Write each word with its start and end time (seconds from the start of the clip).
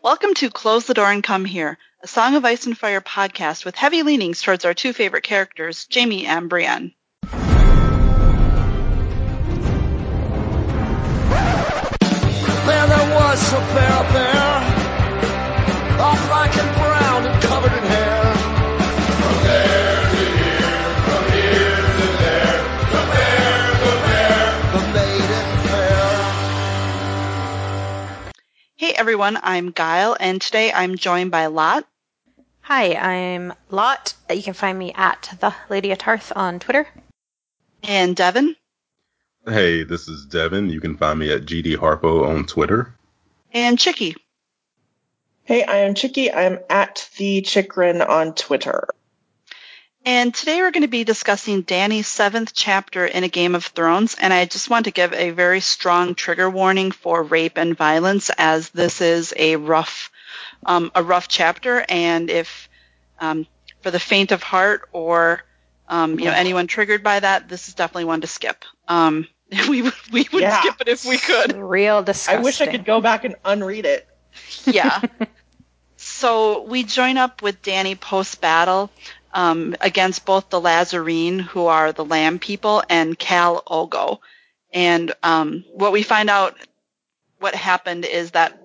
Welcome 0.00 0.34
to 0.34 0.48
Close 0.48 0.86
the 0.86 0.94
Door 0.94 1.10
and 1.10 1.24
Come 1.24 1.44
Here, 1.44 1.76
a 2.04 2.06
Song 2.06 2.36
of 2.36 2.44
Ice 2.44 2.66
and 2.66 2.78
Fire 2.78 3.00
podcast 3.00 3.64
with 3.64 3.74
heavy 3.74 4.04
leanings 4.04 4.40
towards 4.40 4.64
our 4.64 4.72
two 4.72 4.92
favorite 4.92 5.24
characters, 5.24 5.86
Jamie 5.86 6.24
and 6.24 6.48
Brienne. 6.48 6.92
There, 7.32 7.40
there 12.86 13.10
was 13.16 13.52
a 13.52 13.58
bear 13.74 14.12
there, 14.12 14.54
all 15.98 16.16
black 16.28 16.56
and 16.56 16.76
everyone, 28.98 29.38
I'm 29.40 29.70
Guile, 29.70 30.16
and 30.18 30.40
today 30.42 30.72
I'm 30.72 30.96
joined 30.96 31.30
by 31.30 31.46
Lot 31.46 31.84
Hi, 32.62 32.94
I'm 32.96 33.54
Lot. 33.70 34.14
You 34.28 34.42
can 34.42 34.54
find 34.54 34.76
me 34.76 34.92
at 34.92 35.36
the 35.40 35.54
Lady 35.70 35.92
of 35.92 35.98
Tarth 35.98 36.32
on 36.34 36.58
Twitter. 36.58 36.88
and 37.84 38.16
Devin 38.16 38.56
Hey, 39.46 39.84
this 39.84 40.08
is 40.08 40.26
Devin. 40.26 40.68
You 40.68 40.80
can 40.80 40.96
find 40.96 41.18
me 41.20 41.32
at 41.32 41.42
GD 41.42 41.76
Harpo 41.76 42.28
on 42.28 42.44
Twitter. 42.44 42.92
and 43.54 43.78
Chicky. 43.78 44.16
Hey, 45.44 45.62
I 45.62 45.76
am 45.76 45.94
Chicky. 45.94 46.32
I'm 46.32 46.58
at 46.68 47.08
the 47.18 47.40
Chikrin 47.42 48.06
on 48.06 48.34
Twitter. 48.34 48.88
And 50.08 50.32
today 50.34 50.62
we're 50.62 50.70
going 50.70 50.84
to 50.84 50.88
be 50.88 51.04
discussing 51.04 51.60
Danny's 51.60 52.06
seventh 52.06 52.54
chapter 52.54 53.04
in 53.04 53.24
A 53.24 53.28
Game 53.28 53.54
of 53.54 53.66
Thrones, 53.66 54.16
and 54.18 54.32
I 54.32 54.46
just 54.46 54.70
want 54.70 54.86
to 54.86 54.90
give 54.90 55.12
a 55.12 55.32
very 55.32 55.60
strong 55.60 56.14
trigger 56.14 56.48
warning 56.48 56.92
for 56.92 57.22
rape 57.22 57.58
and 57.58 57.76
violence, 57.76 58.30
as 58.38 58.70
this 58.70 59.02
is 59.02 59.34
a 59.36 59.56
rough, 59.56 60.10
um, 60.64 60.90
a 60.94 61.02
rough 61.02 61.28
chapter, 61.28 61.84
and 61.90 62.30
if 62.30 62.70
um, 63.18 63.46
for 63.82 63.90
the 63.90 64.00
faint 64.00 64.32
of 64.32 64.42
heart 64.42 64.88
or 64.92 65.42
um, 65.88 66.18
you 66.18 66.24
know 66.24 66.32
anyone 66.32 66.68
triggered 66.68 67.02
by 67.02 67.20
that, 67.20 67.50
this 67.50 67.68
is 67.68 67.74
definitely 67.74 68.06
one 68.06 68.22
to 68.22 68.26
skip. 68.26 68.64
Um, 68.88 69.28
we 69.68 69.82
would 69.82 69.92
we 70.10 70.26
would 70.32 70.40
Yeah. 70.42 70.58
skip 70.62 70.80
it 70.80 70.88
if 70.88 71.04
we 71.04 71.18
could. 71.18 71.52
Real 71.52 72.02
disgusting. 72.02 72.40
I 72.40 72.42
wish 72.42 72.62
I 72.62 72.66
could 72.66 72.86
go 72.86 73.02
back 73.02 73.24
and 73.24 73.36
unread 73.44 73.84
it. 73.84 74.08
yeah. 74.64 75.02
So 76.00 76.62
we 76.62 76.84
join 76.84 77.18
up 77.18 77.42
with 77.42 77.60
Danny 77.60 77.96
post 77.96 78.40
battle 78.40 78.88
um, 79.32 79.74
against 79.80 80.24
both 80.24 80.48
the 80.50 80.60
Lhazareen, 80.60 81.40
who 81.40 81.66
are 81.66 81.92
the 81.92 82.04
Lamb 82.04 82.38
people, 82.38 82.82
and 82.88 83.18
Khal 83.18 83.62
Ogo. 83.64 84.18
And 84.72 85.12
um, 85.22 85.64
what 85.72 85.92
we 85.92 86.02
find 86.02 86.30
out, 86.30 86.56
what 87.38 87.54
happened 87.54 88.04
is 88.04 88.32
that. 88.32 88.60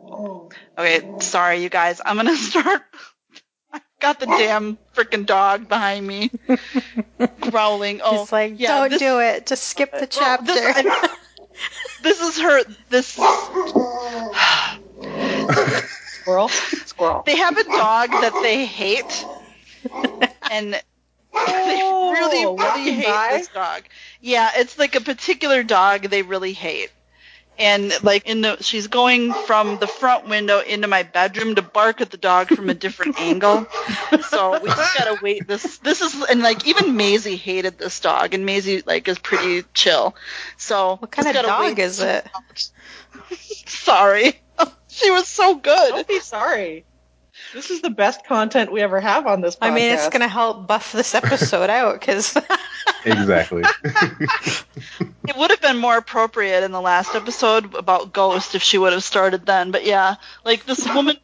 Okay, 0.78 1.10
sorry, 1.20 1.64
you 1.64 1.70
guys. 1.70 2.02
I'm 2.06 2.18
gonna 2.18 2.36
start. 2.52 2.82
I 3.72 3.82
got 4.00 4.20
the 4.20 4.26
damn 4.28 4.78
freaking 4.96 5.26
dog 5.26 5.68
behind 5.68 6.06
me, 6.06 6.30
growling. 7.42 8.02
Oh, 8.04 8.20
He's 8.22 8.32
like, 8.32 8.60
yeah, 8.60 8.80
don't 8.80 8.90
this- 8.92 9.00
do 9.00 9.20
it. 9.20 9.46
Just 9.48 9.64
skip 9.64 9.92
the 9.92 9.98
well, 10.00 10.08
chapter. 10.08 10.54
this, 10.54 10.78
I- 10.78 11.16
this 12.04 12.22
is 12.22 12.40
her. 12.40 12.64
This 12.90 13.08
Squirrel? 16.22 16.48
Squirrel. 16.50 17.24
they 17.26 17.38
have 17.38 17.58
a 17.58 17.64
dog 17.64 18.12
that 18.12 18.34
they 18.44 18.66
hate, 18.66 19.26
and 20.50 20.74
they 21.66 21.82
really, 22.10 22.46
Oh, 22.46 22.58
really 22.58 22.92
hate 22.92 23.24
this 23.30 23.48
dog. 23.48 23.84
Yeah, 24.22 24.52
it's 24.56 24.78
like 24.78 24.96
a 24.96 25.02
particular 25.02 25.64
dog 25.64 26.04
they 26.04 26.22
really 26.24 26.54
hate. 26.54 26.92
And 27.60 27.94
like 28.04 28.26
in 28.28 28.42
the, 28.42 28.58
she's 28.62 28.88
going 28.88 29.34
from 29.34 29.78
the 29.78 29.88
front 29.88 30.28
window 30.28 30.60
into 30.62 30.88
my 30.88 31.04
bedroom 31.04 31.56
to 31.56 31.62
bark 31.62 32.02
at 32.02 32.10
the 32.10 32.18
dog 32.18 32.52
from 32.52 32.70
a 32.70 32.74
different 32.74 33.16
angle. 33.20 33.68
So 34.30 34.60
we 34.60 34.74
just 34.74 34.94
gotta 34.98 35.18
wait. 35.22 35.48
This, 35.48 35.78
this 35.80 36.02
is, 36.02 36.22
and 36.24 36.42
like 36.42 36.68
even 36.68 36.98
Maisie 36.98 37.36
hated 37.36 37.78
this 37.78 38.00
dog, 38.00 38.34
and 38.34 38.46
Maisie 38.46 38.82
like 38.86 39.08
is 39.08 39.20
pretty 39.20 39.64
chill. 39.74 40.16
So 40.58 40.98
what 40.98 41.12
kind 41.12 41.28
of 41.28 41.36
dog 41.44 41.80
is 41.80 42.00
it? 42.00 42.28
Sorry, 43.68 44.42
she 44.88 45.12
was 45.12 45.28
so 45.28 45.56
good. 45.56 45.90
Don't 45.90 46.08
be 46.08 46.20
sorry. 46.20 46.86
This 47.54 47.70
is 47.70 47.82
the 47.82 47.90
best 47.90 48.26
content 48.26 48.72
we 48.72 48.82
ever 48.82 49.00
have 49.00 49.28
on 49.28 49.42
this 49.42 49.56
podcast. 49.56 49.60
I 49.62 49.70
mean, 49.72 49.94
it's 49.94 50.10
going 50.10 50.22
to 50.22 50.28
help 50.28 50.68
buff 50.68 50.92
this 50.92 51.14
episode 51.14 51.70
out 51.70 52.00
because 52.00 52.36
Exactly. 53.06 53.64
It 55.26 55.38
would 55.38 55.52
have 55.52 55.62
been 55.62 55.78
more 55.78 55.98
appropriate 55.98 56.64
in 56.64 56.72
the 56.72 56.82
last 56.82 57.16
episode 57.16 57.76
about 57.76 58.12
Ghost 58.12 58.56
if 58.56 58.64
she 58.64 58.78
would 58.78 58.92
have 58.92 59.04
started 59.04 59.46
then. 59.46 59.72
But 59.72 59.86
yeah, 59.86 60.16
like 60.44 60.66
this 60.66 60.86
woman, 60.94 61.18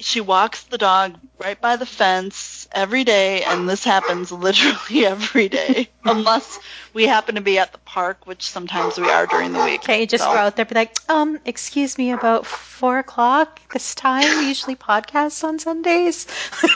she 0.00 0.20
walks 0.20 0.64
the 0.64 0.78
dog 0.78 1.14
right 1.38 1.60
by 1.60 1.76
the 1.76 1.86
fence 1.86 2.68
every 2.72 3.04
day, 3.04 3.42
and 3.44 3.68
this 3.68 3.84
happens 3.84 4.32
literally 4.32 5.06
every 5.06 5.48
day, 5.48 5.88
unless 6.04 6.58
we 6.92 7.06
happen 7.06 7.34
to 7.36 7.40
be 7.40 7.58
at 7.58 7.72
the 7.72 7.78
park, 7.78 8.26
which 8.26 8.48
sometimes 8.48 8.98
we 8.98 9.08
are 9.10 9.26
during 9.26 9.52
the 9.52 9.62
week. 9.64 9.82
can't 9.82 10.00
you 10.00 10.06
just 10.06 10.24
So- 10.24 10.32
go 10.32 10.36
out 10.38 10.56
there 10.56 10.64
and 10.64 10.68
be 10.68 10.74
like, 10.74 10.96
um, 11.08 11.38
excuse 11.44 11.96
me, 11.98 12.10
about 12.12 12.46
four 12.46 12.98
o'clock 12.98 13.60
this 13.72 13.94
time? 13.94 14.22
We 14.40 14.48
usually 14.48 14.76
podcast 14.76 15.44
on 15.44 15.58
Sundays. 15.58 16.26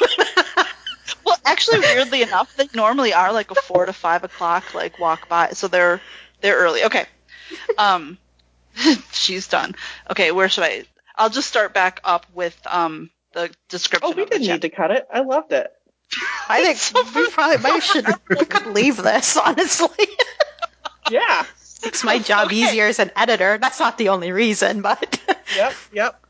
Well, 1.25 1.37
actually, 1.45 1.81
weirdly 1.81 2.23
enough, 2.23 2.55
they 2.57 2.69
normally 2.75 3.13
are 3.15 3.33
like 3.33 3.51
a 3.51 3.55
four 3.55 3.87
to 3.87 3.93
five 3.93 4.25
o'clock 4.25 4.75
like 4.75 4.99
walk 4.99 5.29
by, 5.29 5.51
so 5.51 5.69
they're 5.69 6.01
they're 6.41 6.57
early. 6.57 6.85
Okay, 6.85 7.07
um, 7.79 8.19
she's 9.13 9.49
done. 9.49 9.75
Okay, 10.11 10.33
where 10.33 10.49
should 10.49 10.65
I? 10.65 10.85
I'll 11.17 11.31
just 11.31 11.49
start 11.49 11.75
back 11.75 12.01
up 12.05 12.27
with 12.35 12.59
um 12.67 13.11
the 13.33 13.51
description. 13.69 14.11
Oh, 14.13 14.17
we 14.17 14.23
of 14.23 14.31
didn't 14.31 14.43
chapter. 14.47 14.53
need 14.55 14.63
to 14.63 14.77
cut 14.77 14.91
it. 14.91 15.07
I 15.13 15.21
loved 15.21 15.53
it. 15.53 15.71
I 16.49 16.75
think 16.75 17.15
we 17.15 17.31
probably 17.31 17.59
might 17.59 17.83
should 17.83 18.07
we 18.29 18.45
could 18.45 18.67
leave 18.67 18.97
this, 18.97 19.37
honestly. 19.45 20.07
Yeah. 21.11 21.45
Makes 21.83 22.05
my 22.05 22.19
job 22.19 22.47
Okay. 22.47 22.57
easier 22.57 22.87
as 22.87 22.99
an 22.99 23.11
editor. 23.17 23.59
That's 23.59 23.79
not 23.81 23.99
the 23.99 24.09
only 24.11 24.33
reason, 24.33 24.81
but 24.83 25.21
Yep. 25.57 25.75
Yep. 25.93 26.21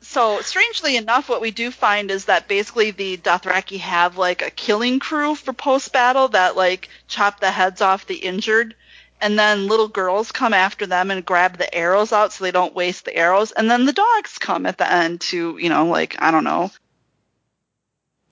So, 0.00 0.40
strangely 0.40 0.96
enough, 0.96 1.28
what 1.28 1.40
we 1.40 1.50
do 1.50 1.70
find 1.70 2.10
is 2.10 2.26
that 2.26 2.48
basically 2.48 2.92
the 2.92 3.16
Dothraki 3.16 3.78
have 3.80 4.16
like 4.16 4.42
a 4.42 4.50
killing 4.50 5.00
crew 5.00 5.34
for 5.34 5.52
post 5.52 5.92
battle 5.92 6.28
that 6.28 6.56
like 6.56 6.88
chop 7.08 7.40
the 7.40 7.50
heads 7.50 7.80
off 7.80 8.06
the 8.06 8.14
injured, 8.16 8.74
and 9.20 9.38
then 9.38 9.66
little 9.66 9.88
girls 9.88 10.32
come 10.32 10.54
after 10.54 10.86
them 10.86 11.10
and 11.10 11.24
grab 11.24 11.58
the 11.58 11.72
arrows 11.74 12.12
out 12.12 12.32
so 12.32 12.44
they 12.44 12.50
don't 12.50 12.74
waste 12.74 13.04
the 13.04 13.16
arrows, 13.16 13.52
and 13.52 13.70
then 13.70 13.84
the 13.84 13.92
dogs 13.92 14.38
come 14.38 14.66
at 14.66 14.78
the 14.78 14.90
end 14.90 15.20
to 15.22 15.58
you 15.58 15.68
know 15.68 15.86
like 15.86 16.16
I 16.18 16.30
don't 16.30 16.44
know 16.44 16.70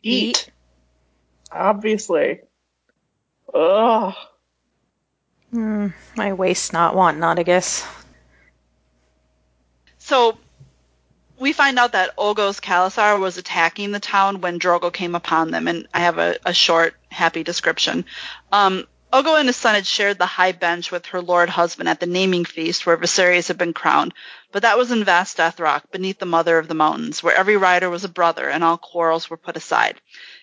Eat. 0.06 0.50
Obviously. 1.50 2.40
Ugh. 3.52 4.14
Hmm, 5.50 5.88
my 6.16 6.32
waist 6.32 6.72
not 6.72 6.94
want 6.94 7.18
not, 7.18 7.38
I 7.38 7.42
guess. 7.42 7.86
So 9.98 10.38
we 11.38 11.52
find 11.52 11.78
out 11.78 11.92
that 11.92 12.16
Ogo's 12.16 12.60
khalasar 12.60 13.18
was 13.18 13.36
attacking 13.36 13.90
the 13.90 14.00
town 14.00 14.40
when 14.40 14.60
Drogo 14.60 14.92
came 14.92 15.14
upon 15.14 15.50
them, 15.50 15.66
and 15.66 15.88
I 15.92 16.00
have 16.00 16.18
a, 16.18 16.36
a 16.44 16.54
short, 16.54 16.94
happy 17.10 17.42
description. 17.42 18.04
Um, 18.52 18.86
Ogo 19.16 19.40
and 19.40 19.48
his 19.48 19.56
son 19.56 19.74
had 19.74 19.86
shared 19.86 20.18
the 20.18 20.26
high 20.26 20.52
bench 20.52 20.92
with 20.92 21.06
her 21.06 21.22
lord 21.22 21.48
husband 21.48 21.88
at 21.88 22.00
the 22.00 22.06
naming 22.06 22.44
feast 22.44 22.84
where 22.84 22.98
Viserys 22.98 23.48
had 23.48 23.56
been 23.56 23.72
crowned, 23.72 24.12
but 24.52 24.60
that 24.60 24.76
was 24.76 24.90
in 24.90 25.04
Vaes 25.04 25.32
Dothrak, 25.32 25.90
beneath 25.90 26.18
the 26.18 26.26
mother 26.26 26.58
of 26.58 26.68
the 26.68 26.74
mountains, 26.74 27.22
where 27.22 27.34
every 27.34 27.56
rider 27.56 27.88
was 27.88 28.04
a 28.04 28.10
brother 28.10 28.46
and 28.50 28.62
all 28.62 28.76
quarrels 28.76 29.30
were 29.30 29.38
put 29.38 29.56
aside. 29.56 30.02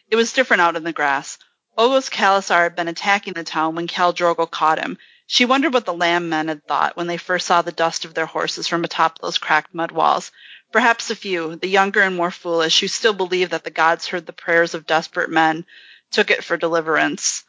It 0.09 0.16
was 0.16 0.34
different 0.34 0.61
out 0.61 0.75
in 0.75 0.84
the 0.84 0.91
grass. 0.91 1.38
Ogo's 1.78 2.09
khalasar 2.09 2.63
had 2.63 2.75
been 2.75 2.88
attacking 2.88 3.34
the 3.34 3.44
town 3.44 3.75
when 3.75 3.85
Khal 3.85 4.11
Drogo 4.11 4.50
caught 4.50 4.79
him. 4.79 4.97
She 5.28 5.45
wondered 5.45 5.75
what 5.75 5.85
the 5.85 5.94
Lamb 5.94 6.29
men 6.29 6.47
had 6.47 6.66
thought 6.66 6.97
when 6.97 7.05
they 7.05 7.17
first 7.17 7.45
saw 7.45 7.61
the 7.61 7.72
dust 7.72 8.05
of 8.05 8.16
their 8.16 8.25
horses 8.25 8.67
from 8.67 8.84
atop 8.84 9.19
those 9.19 9.38
cracked 9.38 9.75
mud 9.75 9.91
walls. 9.91 10.31
Perhaps 10.72 11.11
a 11.11 11.16
few, 11.16 11.57
the 11.57 11.67
younger 11.67 12.02
and 12.02 12.16
more 12.16 12.31
foolish, 12.31 12.79
who 12.79 12.87
still 12.87 13.14
believed 13.14 13.52
that 13.52 13.66
the 13.66 13.70
gods 13.70 14.08
heard 14.08 14.25
the 14.25 14.34
prayers 14.34 14.73
of 14.73 14.87
desperate 14.87 15.29
men, 15.29 15.64
took 16.09 16.31
it 16.31 16.43
for 16.43 16.58
deliverance. 16.58 17.43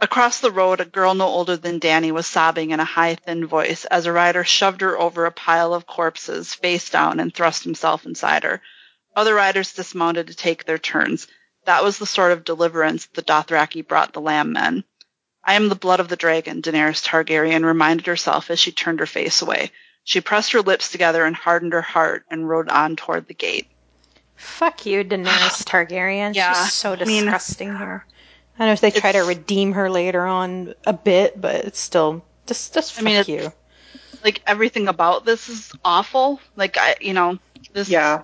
Across 0.00 0.40
the 0.40 0.50
road, 0.50 0.80
a 0.80 0.84
girl 0.84 1.14
no 1.14 1.26
older 1.26 1.56
than 1.56 1.78
Danny 1.78 2.12
was 2.12 2.26
sobbing 2.26 2.70
in 2.70 2.80
a 2.80 2.84
high, 2.84 3.14
thin 3.14 3.46
voice 3.46 3.84
as 3.86 4.04
a 4.04 4.12
rider 4.12 4.44
shoved 4.44 4.82
her 4.82 4.98
over 4.98 5.24
a 5.24 5.32
pile 5.32 5.72
of 5.72 5.86
corpses, 5.86 6.52
face 6.52 6.90
down, 6.90 7.18
and 7.18 7.32
thrust 7.34 7.64
himself 7.64 8.04
inside 8.04 8.44
her. 8.44 8.60
Other 9.14 9.34
riders 9.34 9.72
dismounted 9.72 10.26
to 10.26 10.34
take 10.34 10.64
their 10.64 10.76
turns. 10.78 11.26
That 11.64 11.82
was 11.82 11.98
the 11.98 12.06
sort 12.06 12.32
of 12.32 12.44
deliverance 12.44 13.06
the 13.06 13.22
Dothraki 13.22 13.80
brought 13.86 14.12
the 14.12 14.20
Lamb 14.20 14.52
men. 14.52 14.84
I 15.42 15.54
am 15.54 15.68
the 15.70 15.74
blood 15.74 16.00
of 16.00 16.08
the 16.08 16.16
dragon, 16.16 16.60
Daenerys 16.60 17.02
Targaryen 17.02 17.64
reminded 17.64 18.06
herself 18.06 18.50
as 18.50 18.60
she 18.60 18.72
turned 18.72 19.00
her 19.00 19.06
face 19.06 19.40
away. 19.40 19.70
She 20.04 20.20
pressed 20.20 20.52
her 20.52 20.60
lips 20.60 20.90
together 20.92 21.24
and 21.24 21.34
hardened 21.34 21.72
her 21.72 21.82
heart 21.82 22.24
and 22.30 22.48
rode 22.48 22.68
on 22.68 22.96
toward 22.96 23.26
the 23.28 23.34
gate. 23.34 23.66
Fuck 24.36 24.84
you, 24.84 25.02
Daenerys 25.04 25.64
Targaryen. 25.64 26.34
Yeah, 26.34 26.52
She's 26.52 26.74
so 26.74 26.92
I 26.92 27.04
mean- 27.04 27.24
disgusting 27.24 27.76
here. 27.76 28.04
I 28.56 28.60
don't 28.60 28.68
know 28.68 28.72
if 28.72 28.80
they 28.80 28.90
try 28.90 29.12
to 29.12 29.20
redeem 29.20 29.72
her 29.72 29.90
later 29.90 30.24
on 30.24 30.74
a 30.86 30.92
bit, 30.92 31.40
but 31.40 31.64
it's 31.66 31.80
still 31.80 32.24
just 32.46 32.74
just 32.74 32.92
I 32.98 33.02
fuck 33.02 33.28
mean, 33.28 33.40
you. 33.42 33.52
Like 34.24 34.42
everything 34.46 34.88
about 34.88 35.24
this 35.24 35.48
is 35.48 35.72
awful. 35.84 36.40
Like 36.56 36.76
I, 36.78 36.96
you 37.00 37.12
know, 37.12 37.38
this 37.72 37.88
Yeah. 37.88 38.22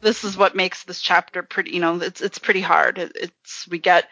this 0.00 0.24
is 0.24 0.36
what 0.36 0.56
makes 0.56 0.84
this 0.84 1.00
chapter 1.00 1.42
pretty 1.42 1.72
you 1.72 1.80
know 1.80 1.96
it's 2.00 2.20
it's 2.20 2.38
pretty 2.38 2.60
hard 2.60 2.98
it, 2.98 3.12
it's 3.14 3.68
we 3.68 3.78
get 3.78 4.08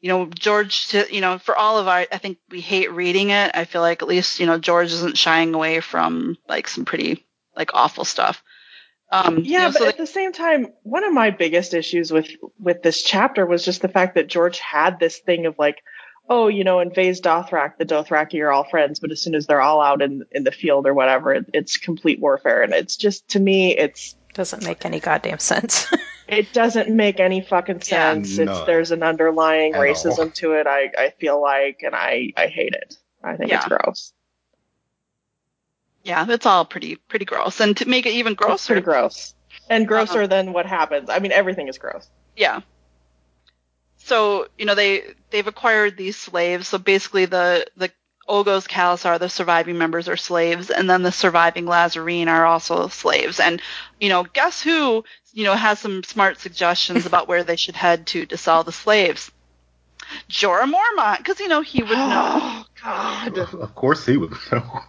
you 0.00 0.08
know 0.08 0.26
george 0.26 0.88
to, 0.88 1.06
you 1.12 1.20
know 1.20 1.38
for 1.38 1.56
all 1.56 1.78
of 1.78 1.88
our 1.88 2.06
i 2.12 2.18
think 2.18 2.38
we 2.50 2.60
hate 2.60 2.92
reading 2.92 3.30
it 3.30 3.50
i 3.54 3.64
feel 3.64 3.80
like 3.80 4.02
at 4.02 4.08
least 4.08 4.40
you 4.40 4.46
know 4.46 4.58
george 4.58 4.92
isn't 4.92 5.18
shying 5.18 5.54
away 5.54 5.80
from 5.80 6.36
like 6.48 6.68
some 6.68 6.84
pretty 6.84 7.26
like 7.56 7.70
awful 7.74 8.04
stuff 8.04 8.42
um 9.12 9.38
you 9.38 9.44
Yeah, 9.44 9.64
know, 9.66 9.72
but 9.72 9.82
so 9.82 9.88
at 9.88 9.96
the 9.98 10.06
same 10.06 10.32
time, 10.32 10.68
one 10.82 11.04
of 11.04 11.12
my 11.12 11.30
biggest 11.30 11.74
issues 11.74 12.10
with 12.12 12.28
with 12.58 12.82
this 12.82 13.02
chapter 13.02 13.46
was 13.46 13.64
just 13.64 13.82
the 13.82 13.88
fact 13.88 14.14
that 14.16 14.28
George 14.28 14.58
had 14.58 14.98
this 14.98 15.18
thing 15.18 15.46
of 15.46 15.56
like, 15.58 15.82
oh, 16.28 16.48
you 16.48 16.64
know, 16.64 16.80
in 16.80 16.92
Vaes 16.94 17.20
Dothrak, 17.20 17.76
the 17.78 17.84
Dothraki 17.84 18.40
are 18.42 18.50
all 18.52 18.64
friends, 18.64 19.00
but 19.00 19.10
as 19.12 19.20
soon 19.22 19.34
as 19.34 19.46
they're 19.46 19.60
all 19.60 19.80
out 19.80 20.02
in 20.02 20.24
in 20.32 20.44
the 20.44 20.52
field 20.52 20.86
or 20.86 20.94
whatever, 20.94 21.34
it, 21.34 21.46
it's 21.52 21.76
complete 21.76 22.20
warfare, 22.20 22.62
and 22.62 22.72
it's 22.72 22.96
just 22.96 23.28
to 23.30 23.40
me, 23.40 23.76
it's 23.76 24.16
Doesn't 24.34 24.62
make 24.62 24.84
any 24.84 25.00
goddamn 25.00 25.38
sense. 25.38 25.86
it 26.28 26.52
doesn't 26.52 26.88
make 26.90 27.20
any 27.20 27.40
fucking 27.42 27.82
Yeah. 27.86 28.14
sense. 28.14 28.38
It's 28.38 28.60
None. 28.60 28.66
there's 28.66 28.90
an 28.92 29.02
underlying 29.02 29.74
At 29.74 29.78
all. 29.78 29.82
racism 29.82 30.32
to 30.34 30.52
it. 30.52 30.66
I 30.66 30.90
I 30.96 31.10
feel 31.20 31.40
like, 31.40 31.80
and 31.82 31.94
I 31.94 32.32
I 32.36 32.46
hate 32.46 32.74
it. 32.74 32.96
I 33.22 33.36
think 33.36 33.52
it's 33.52 33.66
gross. 33.66 34.12
Yeah 36.04 36.26
it's 36.28 36.46
all 36.46 36.64
pretty 36.64 36.96
pretty 36.96 37.24
gross 37.24 37.60
and 37.60 37.76
to 37.76 37.88
make 37.88 38.06
it 38.06 38.12
even 38.14 38.32
It's 38.32 38.42
grosser 38.42 38.74
pretty 38.74 38.84
gross, 38.84 39.34
and 39.70 39.86
grosser 39.86 40.20
Uh-huh. 40.20 40.26
than 40.28 40.52
what 40.52 40.66
happens. 40.66 41.08
I 41.10 41.18
mean, 41.20 41.32
everything 41.32 41.68
is 41.68 41.78
gross. 41.78 42.08
Yeah. 42.36 42.60
So, 43.98 44.48
you 44.58 44.64
know, 44.66 44.74
they 44.74 45.14
they've 45.30 45.46
acquired 45.46 45.96
these 45.96 46.16
slaves. 46.16 46.68
So 46.68 46.78
basically 46.78 47.26
the 47.26 47.66
the 47.76 47.90
Ogos 48.28 48.66
khalasar, 48.68 49.18
the 49.18 49.28
surviving 49.28 49.78
members 49.78 50.08
are 50.08 50.16
slaves, 50.16 50.70
and 50.70 50.88
then 50.88 51.02
the 51.02 51.12
surviving 51.12 51.66
Lhazareen 51.66 52.28
are 52.28 52.44
also 52.46 52.88
slaves. 52.88 53.40
And, 53.40 53.60
you 54.00 54.08
know, 54.08 54.22
guess 54.24 54.62
who, 54.62 55.04
you 55.32 55.44
know, 55.44 55.54
has 55.54 55.80
some 55.80 56.02
smart 56.04 56.38
suggestions 56.38 57.04
about 57.04 57.26
where 57.28 57.42
they 57.44 57.56
should 57.56 57.74
head 57.76 58.06
to 58.08 58.26
to 58.26 58.36
sell 58.36 58.62
the 58.64 58.72
slaves? 58.72 59.30
Jorah 60.28 60.70
Mormont, 60.72 61.18
because 61.18 61.40
you 61.40 61.48
know 61.48 61.60
he 61.62 61.82
would 61.82 61.90
know. 61.98 62.64
Oh 62.84 62.84
God. 62.84 63.38
Of 63.38 63.74
course 63.76 64.04
he 64.06 64.16
would 64.16 64.32
know. 64.50 64.80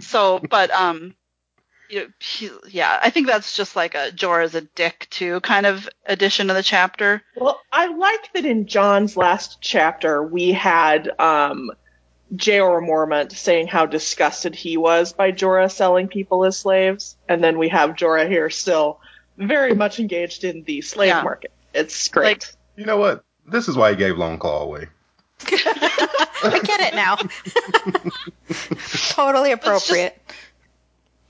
So, 0.00 0.40
but 0.50 0.70
um, 0.70 1.14
you 1.88 2.00
know, 2.00 2.06
he, 2.20 2.50
yeah, 2.68 2.98
I 3.02 3.10
think 3.10 3.26
that's 3.26 3.56
just 3.56 3.74
like 3.76 3.94
a 3.94 4.10
Jorah's 4.12 4.54
a 4.54 4.60
dick 4.62 5.06
too 5.10 5.40
kind 5.40 5.66
of 5.66 5.88
addition 6.06 6.48
to 6.48 6.54
the 6.54 6.62
chapter. 6.62 7.22
Well, 7.36 7.60
I 7.72 7.86
like 7.86 8.32
that 8.34 8.44
in 8.44 8.66
Jon's 8.66 9.16
last 9.16 9.58
chapter 9.60 10.22
we 10.22 10.52
had 10.52 11.10
um 11.18 11.70
Jeor 12.34 12.80
Mormont 12.80 13.32
saying 13.32 13.66
how 13.66 13.86
disgusted 13.86 14.54
he 14.54 14.76
was 14.76 15.12
by 15.12 15.32
Jorah 15.32 15.70
selling 15.70 16.06
people 16.06 16.44
as 16.44 16.56
slaves, 16.58 17.16
and 17.28 17.42
then 17.42 17.58
we 17.58 17.68
have 17.70 17.96
Jorah 17.96 18.28
here 18.28 18.50
still 18.50 19.00
very 19.36 19.74
much 19.74 19.98
engaged 19.98 20.44
in 20.44 20.62
the 20.62 20.80
slave 20.82 21.08
Yeah. 21.08 21.22
market. 21.24 21.50
It's 21.74 22.06
great. 22.08 22.24
Like, 22.26 22.44
You 22.76 22.86
know 22.86 22.98
what? 22.98 23.24
This 23.46 23.66
is 23.66 23.76
why 23.76 23.90
he 23.90 23.96
gave 23.96 24.14
Longclaw 24.14 24.62
away. 24.62 24.86
I 26.42 26.60
get 26.64 26.80
it 26.80 26.94
now. 26.94 27.16
totally 29.14 29.52
appropriate. 29.52 30.20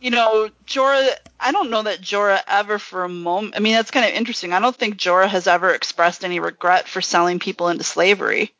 you 0.01 0.11
know, 0.11 0.51
Jorah, 0.67 1.11
I 1.39 1.53
don't 1.53 1.71
know 1.71 1.83
that 1.83 2.01
Jorah 2.01 2.41
ever 2.47 2.79
for 2.79 3.05
a 3.05 3.09
moment, 3.09 3.57
I 3.57 3.61
mean, 3.61 3.75
that's 3.75 3.91
kind 3.91 4.07
of 4.07 4.13
interesting. 4.13 4.53
I 4.53 4.61
don't 4.61 4.75
think 4.75 4.97
Jorah 4.97 5.29
has 5.29 5.47
ever 5.47 5.73
expressed 5.73 6.25
any 6.25 6.41
regret 6.41 6.89
for 6.89 7.01
selling 7.01 7.39
people 7.39 7.69
into 7.69 7.85
slavery. 7.85 8.53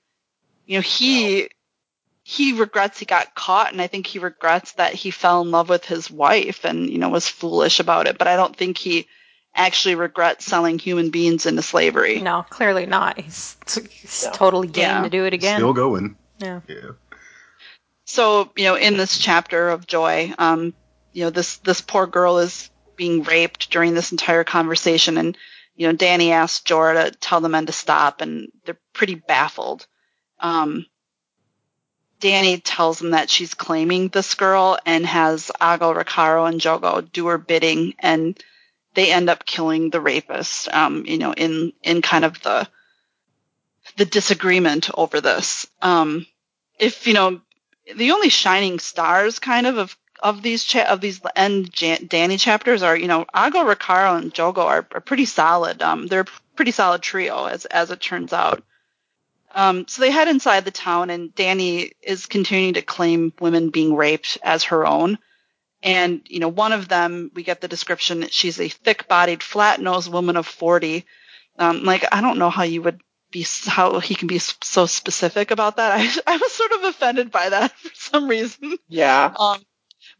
You 0.67 0.79
know, 0.79 0.83
he, 0.83 1.49
he 2.23 2.53
regrets 2.53 2.99
he 2.99 3.07
got 3.07 3.35
caught 3.35 3.73
and 3.73 3.81
I 3.81 3.87
think 3.87 4.07
he 4.07 4.19
regrets 4.19 4.73
that 4.73 4.95
he 4.95 5.11
fell 5.11 5.43
in 5.43 5.51
love 5.51 5.69
with 5.69 5.85
his 5.85 6.11
wife 6.11 6.65
and, 6.65 6.91
you 6.91 6.99
know, 6.99 7.09
was 7.09 7.27
foolish 7.27 7.81
about 7.81 8.07
it, 8.07 8.19
but 8.19 8.29
I 8.29 8.37
don't 8.37 8.55
think 8.55 8.79
he 8.79 9.09
actually 9.55 9.95
regrets 9.97 10.45
selling 10.45 10.79
human 10.79 11.11
beings 11.11 11.47
into 11.47 11.63
slavery. 11.63 12.21
No, 12.21 12.45
clearly 12.49 12.87
not. 12.87 13.21
He's, 13.21 13.57
he's 13.67 14.23
Yeah. 14.25 14.31
totally 14.31 14.69
game 14.69 14.85
Yeah. 14.89 15.03
to 15.03 15.11
do 15.11 15.25
it 15.25 15.35
again. 15.35 15.59
Still 15.59 15.73
going. 15.73 16.17
yeah. 16.39 16.61
Yeah. 16.69 16.91
So, 18.05 18.51
you 18.57 18.65
know, 18.65 18.75
in 18.75 18.97
this 18.97 19.19
chapter 19.19 19.69
of 19.69 19.87
Joy, 19.87 20.33
um, 20.39 20.75
you 21.13 21.25
know, 21.25 21.31
this 21.31 21.57
this 21.59 21.81
poor 21.81 22.07
girl 22.07 22.39
is 22.39 22.71
being 22.97 23.23
raped 23.23 23.71
during 23.71 23.95
this 23.95 24.11
entire 24.13 24.43
conversation, 24.45 25.17
and 25.19 25.37
you 25.77 25.87
know, 25.87 25.93
Danny 25.95 26.33
asks 26.33 26.65
Jorah 26.69 27.05
to 27.07 27.11
tell 27.13 27.41
the 27.41 27.49
men 27.49 27.67
to 27.67 27.73
stop, 27.73 28.21
and 28.21 28.51
they're 28.65 28.79
pretty 28.93 29.15
baffled. 29.15 29.87
Um, 30.41 30.87
Danny 32.21 32.59
tells 32.59 32.99
them 32.99 33.11
that 33.13 33.31
she's 33.31 33.55
claiming 33.55 34.09
this 34.09 34.35
girl 34.35 34.79
and 34.85 35.07
has 35.07 35.51
Aggo, 35.61 35.95
Rakharo, 35.97 36.49
and 36.49 36.61
Jhogo 36.61 37.11
do 37.13 37.27
her 37.29 37.39
bidding, 37.39 37.95
and 37.99 38.39
they 38.95 39.13
end 39.13 39.29
up 39.29 39.47
killing 39.47 39.91
the 39.91 40.01
rapist. 40.01 40.73
Um, 40.73 41.05
you 41.07 41.19
know, 41.19 41.33
in 41.33 41.73
in 41.83 42.03
kind 42.03 42.25
of 42.25 42.41
the 42.43 42.69
the 43.97 44.05
disagreement 44.05 44.91
over 44.95 45.21
this. 45.21 45.67
Um, 45.83 46.27
if 46.79 47.07
you 47.07 47.15
know 47.15 47.41
the 47.95 48.13
only 48.13 48.29
shining 48.29 48.79
stars 48.79 49.39
kind 49.39 49.67
of 49.67 49.79
of 49.79 49.97
of 50.23 50.43
these 50.43 50.65
cha- 50.65 50.85
of 50.85 51.01
these 51.01 51.21
end 51.35 51.73
Jan- 51.73 52.07
Danny 52.07 52.37
chapters 52.37 52.83
are 52.83 52.97
you 52.97 53.09
know 53.09 53.25
Aggo, 53.35 53.75
Rakharo, 53.75 54.19
and 54.19 54.33
Jhogo 54.33 54.65
are, 54.65 54.87
are 54.93 55.01
pretty 55.01 55.25
solid. 55.25 55.83
Um, 55.83 56.07
they're 56.07 56.21
a 56.21 56.57
pretty 56.57 56.73
solid 56.73 57.03
trio 57.03 57.47
as 57.47 57.65
as 57.67 57.91
it 57.91 58.01
turns 58.01 58.33
out. 58.33 58.63
Um, 59.53 59.89
so 59.89 60.03
they 60.03 60.11
head 60.11 60.29
inside 60.29 60.65
the 60.65 60.71
town, 60.71 61.11
and 61.11 61.35
Danny 61.35 61.93
is 62.03 62.27
continuing 62.27 62.75
to 62.75 62.83
claim 62.83 63.33
women 63.41 63.71
being 63.71 63.97
raped 63.97 64.39
as 64.43 64.65
her 64.65 64.87
own. 64.87 65.19
And 65.83 66.23
you 66.29 66.41
know, 66.41 66.49
one 66.49 66.73
of 66.73 66.89
them, 66.89 67.31
we 67.35 67.43
get 67.43 67.61
the 67.61 67.69
description 67.69 68.21
that 68.21 68.33
she's 68.33 68.61
a 68.61 68.69
thick-bodied, 68.69 69.43
flat-nosed 69.43 70.13
woman 70.13 70.37
of 70.37 70.47
forty. 70.47 71.07
Um, 71.59 71.85
like 71.85 72.05
I 72.13 72.21
don't 72.21 72.39
know 72.39 72.51
how 72.51 72.65
you 72.65 72.83
would 72.83 73.01
be 73.31 73.47
how 73.67 74.01
he 74.01 74.15
can 74.15 74.29
be 74.29 74.39
so 74.39 74.87
specific 74.87 75.51
about 75.51 75.77
that. 75.77 75.93
I 76.27 76.35
I 76.35 76.37
was 76.37 76.53
sort 76.53 76.73
of 76.73 76.85
offended 76.85 77.31
by 77.31 77.49
that 77.49 77.73
for 77.79 77.91
some 77.95 78.29
reason. 78.29 78.77
yeah. 78.89 79.33
Um, 79.39 79.63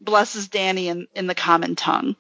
blesses 0.01 0.49
Danny 0.49 0.89
in 0.89 1.07
in 1.15 1.27
the 1.27 1.35
common 1.35 1.77
tongue, 1.77 2.17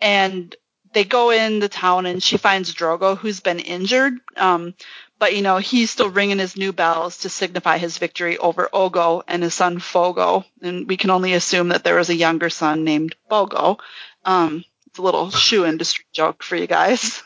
and 0.00 0.54
they 0.92 1.04
go 1.04 1.30
in 1.30 1.58
the 1.58 1.68
town 1.68 2.06
and 2.06 2.22
she 2.22 2.36
finds 2.36 2.74
Drogo 2.74 3.16
who's 3.16 3.40
been 3.40 3.60
injured. 3.60 4.14
Um, 4.36 4.74
but 5.22 5.36
you 5.36 5.42
know 5.42 5.58
he's 5.58 5.88
still 5.88 6.10
ringing 6.10 6.40
his 6.40 6.56
new 6.56 6.72
bells 6.72 7.18
to 7.18 7.28
signify 7.28 7.78
his 7.78 7.96
victory 7.96 8.38
over 8.38 8.68
Ogo 8.74 9.22
and 9.28 9.40
his 9.44 9.54
son 9.54 9.78
Fogo, 9.78 10.44
and 10.60 10.88
we 10.88 10.96
can 10.96 11.10
only 11.10 11.32
assume 11.34 11.68
that 11.68 11.84
there 11.84 11.94
was 11.94 12.10
a 12.10 12.16
younger 12.16 12.50
son 12.50 12.82
named 12.82 13.14
Bogo. 13.30 13.78
Um, 14.24 14.64
it's 14.88 14.98
a 14.98 15.02
little 15.02 15.30
shoe 15.46 15.64
industry 15.64 16.06
joke 16.12 16.42
for 16.42 16.56
you 16.56 16.66
guys. 16.66 17.22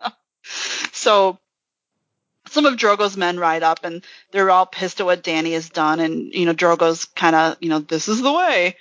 so 0.92 1.38
some 2.46 2.64
of 2.64 2.78
Drogo's 2.78 3.18
men 3.18 3.38
ride 3.38 3.62
up 3.62 3.84
and 3.84 4.02
they're 4.30 4.50
all 4.50 4.64
pissed 4.64 5.00
at 5.00 5.06
what 5.06 5.22
Danny 5.22 5.52
has 5.52 5.68
done 5.68 6.00
and 6.00 6.32
you 6.32 6.46
know 6.46 6.54
Drogo's 6.54 7.04
kind 7.04 7.36
of 7.36 7.58
you 7.60 7.68
know 7.68 7.80
this 7.80 8.08
is 8.08 8.22
the 8.22 8.32
way 8.32 8.78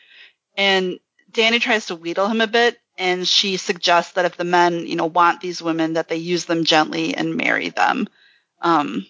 and 0.55 1.01
Danny 1.33 1.59
tries 1.59 1.87
to 1.87 1.97
wheedle 1.97 2.29
him 2.29 2.39
a 2.39 2.47
bit 2.47 2.79
and 2.97 3.27
she 3.27 3.57
suggests 3.57 4.13
that 4.13 4.23
if 4.23 4.37
the 4.37 4.45
men 4.45 4.87
you 4.87 4.95
know 4.95 5.07
want 5.07 5.41
these 5.41 5.61
women 5.61 5.93
that 5.93 6.07
they 6.07 6.15
use 6.15 6.45
them 6.45 6.63
gently 6.63 7.13
and 7.13 7.35
marry 7.35 7.67
them 7.67 8.07
um 8.63 9.05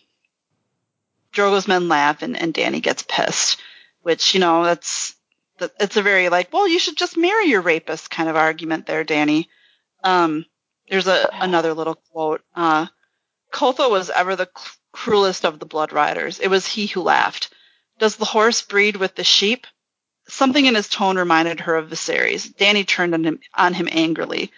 Drogo's 1.33 1.67
men 1.67 1.87
laugh 1.89 2.21
and, 2.21 2.37
and 2.37 2.53
Danny 2.53 2.81
gets 2.81 3.03
pissed 3.07 3.61
which 4.03 4.33
you 4.33 4.41
know 4.41 4.63
that's 4.63 5.15
that 5.59 5.71
it's 5.79 5.97
a 5.97 6.01
very 6.03 6.29
like 6.29 6.51
well 6.53 6.67
you 6.67 6.79
should 6.79 6.97
just 6.97 7.17
marry 7.17 7.45
your 7.47 7.61
rapist 7.61 8.09
kind 8.11 8.29
of 8.29 8.35
argument 8.35 8.85
there 8.85 9.03
Danny 9.03 9.49
um 10.03 10.45
there's 10.89 11.07
a 11.07 11.29
another 11.33 11.73
little 11.73 11.95
quote 12.11 12.41
uh 12.55 12.87
Qotho 13.51 13.89
was 13.89 14.09
ever 14.09 14.35
the 14.35 14.49
c- 14.57 14.71
cruelest 14.91 15.45
of 15.45 15.59
the 15.59 15.65
blood 15.65 15.93
riders. 15.93 16.39
It 16.39 16.49
was 16.49 16.65
he 16.65 16.87
who 16.87 17.01
laughed. 17.01 17.53
Does 17.99 18.15
the 18.15 18.25
horse 18.25 18.61
breed 18.61 18.95
with 18.97 19.15
the 19.15 19.23
sheep? 19.23 19.67
Something 20.27 20.65
in 20.65 20.75
his 20.75 20.89
tone 20.89 21.17
reminded 21.17 21.59
her 21.61 21.75
of 21.75 21.89
Viserys. 21.89 22.55
Danny 22.55 22.83
turned 22.85 23.13
on 23.13 23.23
him, 23.23 23.39
on 23.53 23.73
him 23.73 23.87
angrily. 23.91 24.51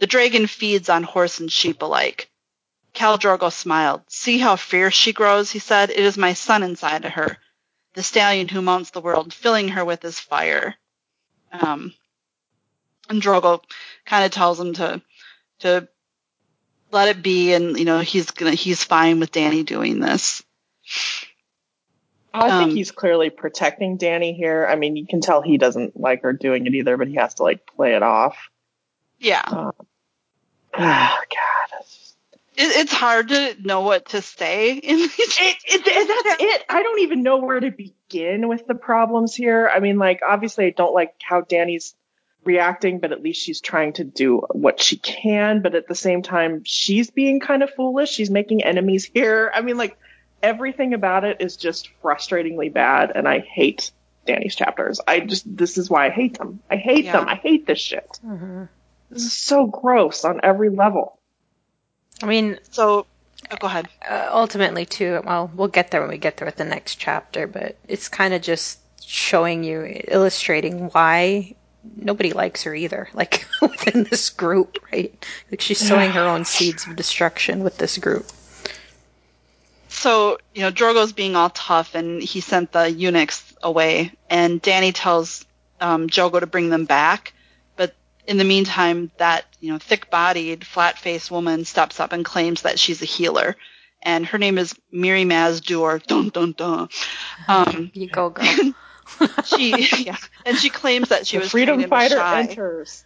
The 0.00 0.06
dragon 0.06 0.46
feeds 0.46 0.88
on 0.88 1.02
horse 1.02 1.40
and 1.40 1.52
sheep 1.52 1.82
alike. 1.82 2.29
Khal 3.00 3.18
Drogo 3.18 3.50
smiled. 3.50 4.02
See 4.08 4.36
how 4.36 4.56
fierce 4.56 4.92
she 4.92 5.14
grows, 5.14 5.50
he 5.50 5.58
said. 5.58 5.88
It 5.88 6.00
is 6.00 6.18
my 6.18 6.34
son 6.34 6.62
inside 6.62 7.06
of 7.06 7.12
her. 7.12 7.38
The 7.94 8.02
stallion 8.02 8.46
who 8.46 8.60
mounts 8.60 8.90
the 8.90 9.00
world, 9.00 9.32
filling 9.32 9.68
her 9.68 9.84
with 9.86 10.02
his 10.02 10.20
fire. 10.20 10.74
Um, 11.50 11.94
and 13.08 13.22
Drogo 13.22 13.62
kind 14.04 14.26
of 14.26 14.30
tells 14.32 14.60
him 14.60 14.74
to, 14.74 15.00
to 15.60 15.88
let 16.92 17.08
it 17.08 17.22
be 17.22 17.54
and 17.54 17.78
you 17.78 17.84
know 17.86 18.00
he's 18.00 18.30
gonna 18.32 18.52
he's 18.52 18.84
fine 18.84 19.18
with 19.18 19.32
Danny 19.32 19.62
doing 19.62 19.98
this. 20.00 20.42
I 22.34 22.50
Um, 22.50 22.64
think 22.64 22.76
he's 22.76 22.90
clearly 22.92 23.30
protecting 23.30 23.96
Danny 23.96 24.34
here. 24.34 24.66
I 24.70 24.76
mean, 24.76 24.96
you 24.96 25.06
can 25.06 25.20
tell 25.22 25.40
he 25.40 25.56
doesn't 25.56 25.98
like 25.98 26.22
her 26.22 26.32
doing 26.34 26.66
it 26.66 26.74
either, 26.74 26.96
but 26.98 27.08
he 27.08 27.14
has 27.14 27.34
to 27.36 27.44
like 27.44 27.66
play 27.66 27.94
it 27.94 28.02
off. 28.02 28.36
Yeah, 29.18 29.42
Um, 29.46 29.72
ah, 30.74 31.18
God, 31.30 31.68
that's 31.72 31.96
just- 31.96 32.09
it, 32.09 32.09
it's 32.62 32.92
hard 32.92 33.28
to 33.28 33.56
know 33.60 33.80
what 33.82 34.06
to 34.10 34.22
say 34.22 34.74
in 34.74 34.96
these. 34.98 35.10
it, 35.18 35.56
it, 35.66 35.84
that's 35.84 36.40
it. 36.42 36.64
I 36.68 36.82
don't 36.82 37.00
even 37.00 37.22
know 37.22 37.38
where 37.38 37.60
to 37.60 37.70
begin 37.70 38.48
with 38.48 38.66
the 38.66 38.74
problems 38.74 39.34
here. 39.34 39.70
I 39.72 39.80
mean, 39.80 39.98
like, 39.98 40.20
obviously, 40.28 40.66
I 40.66 40.70
don't 40.70 40.94
like 40.94 41.14
how 41.22 41.40
Danny's 41.42 41.94
reacting, 42.44 43.00
but 43.00 43.12
at 43.12 43.22
least 43.22 43.42
she's 43.42 43.60
trying 43.60 43.92
to 43.94 44.04
do 44.04 44.38
what 44.52 44.80
she 44.82 44.96
can. 44.96 45.62
But 45.62 45.74
at 45.74 45.88
the 45.88 45.94
same 45.94 46.22
time, 46.22 46.62
she's 46.64 47.10
being 47.10 47.40
kind 47.40 47.62
of 47.62 47.70
foolish. 47.74 48.10
She's 48.10 48.30
making 48.30 48.64
enemies 48.64 49.04
here. 49.12 49.50
I 49.54 49.60
mean, 49.62 49.76
like 49.76 49.96
everything 50.42 50.94
about 50.94 51.24
it 51.24 51.38
is 51.40 51.56
just 51.56 51.88
frustratingly 52.02 52.72
bad, 52.72 53.12
and 53.14 53.28
I 53.28 53.40
hate 53.40 53.92
Danny's 54.26 54.54
chapters. 54.54 55.00
I 55.06 55.20
just 55.20 55.44
this 55.56 55.76
is 55.78 55.90
why 55.90 56.06
I 56.06 56.10
hate 56.10 56.38
them. 56.38 56.60
I 56.70 56.76
hate 56.76 57.04
Yeah. 57.04 57.12
them. 57.20 57.28
I 57.28 57.34
hate 57.34 57.66
this 57.66 57.78
shit. 57.78 58.18
hmm 58.22 58.64
This 59.10 59.24
is 59.24 59.38
so 59.38 59.66
gross 59.66 60.24
on 60.24 60.40
every 60.42 60.70
level. 60.70 61.19
I 62.22 62.26
mean, 62.26 62.58
So, 62.70 63.06
oh, 63.50 63.56
go 63.58 63.66
ahead. 63.66 63.88
uh, 64.08 64.28
ultimately 64.30 64.84
too 64.86 65.20
well 65.24 65.50
we'll 65.54 65.68
get 65.68 65.90
there 65.90 66.00
when 66.00 66.10
we 66.10 66.18
get 66.18 66.36
there 66.36 66.46
with 66.46 66.56
the 66.56 66.64
next 66.64 66.96
chapter 66.96 67.46
but 67.46 67.76
it's 67.88 68.08
kind 68.08 68.34
of 68.34 68.42
just 68.42 68.78
showing 69.04 69.64
you 69.64 70.02
illustrating 70.08 70.88
why 70.90 71.54
nobody 71.96 72.32
likes 72.32 72.62
her 72.64 72.74
either 72.74 73.08
like 73.14 73.46
within 73.62 74.04
this 74.04 74.28
group 74.30 74.76
right 74.92 75.26
like 75.50 75.60
she's 75.60 75.78
sowing 75.78 76.10
her 76.10 76.28
own 76.28 76.44
seeds 76.44 76.86
of 76.86 76.94
destruction 76.96 77.62
with 77.64 77.78
this 77.78 77.96
group 77.98 78.26
So, 79.88 80.38
you 80.54 80.62
know, 80.62 80.70
Drogo's 80.70 81.12
being 81.12 81.34
all 81.36 81.50
tough 81.50 81.94
and 81.94 82.22
he 82.22 82.40
sent 82.40 82.72
the 82.72 82.90
eunuchs 82.90 83.52
away 83.62 84.12
and 84.30 84.62
Danny 84.62 84.92
tells 84.92 85.44
um, 85.80 86.06
Drogo 86.08 86.38
to 86.40 86.46
bring 86.46 86.70
them 86.70 86.84
back. 86.84 87.32
But 88.30 88.34
in 88.34 88.38
the 88.38 88.44
meantime, 88.44 89.10
that, 89.16 89.44
you 89.58 89.72
know, 89.72 89.78
thick-bodied, 89.78 90.64
flat-faced 90.64 91.32
woman 91.32 91.64
steps 91.64 91.98
up 91.98 92.12
and 92.12 92.24
claims 92.24 92.62
that 92.62 92.78
she's 92.78 93.02
a 93.02 93.04
healer. 93.04 93.56
And 94.02 94.24
her 94.26 94.38
name 94.38 94.56
is 94.56 94.72
Mirri 94.94 95.26
Maz 95.26 95.60
Duur. 95.60 95.98
Dun 96.06 96.28
dun 96.28 96.52
dun. 96.52 96.88
Um, 97.48 97.90
you 97.92 98.08
go 98.08 98.30
girl 98.30 98.46
she, 99.44 99.88
yeah, 100.04 100.16
and 100.46 100.56
she 100.56 100.70
claims 100.70 101.08
that 101.08 101.26
she 101.26 101.38
the 101.38 101.40
was 101.40 101.50
freedom 101.50 101.78
trained 101.78 101.84
in 101.84 101.90
fighter 101.90 102.16
Shai. 102.16 102.42
enters. 102.42 103.04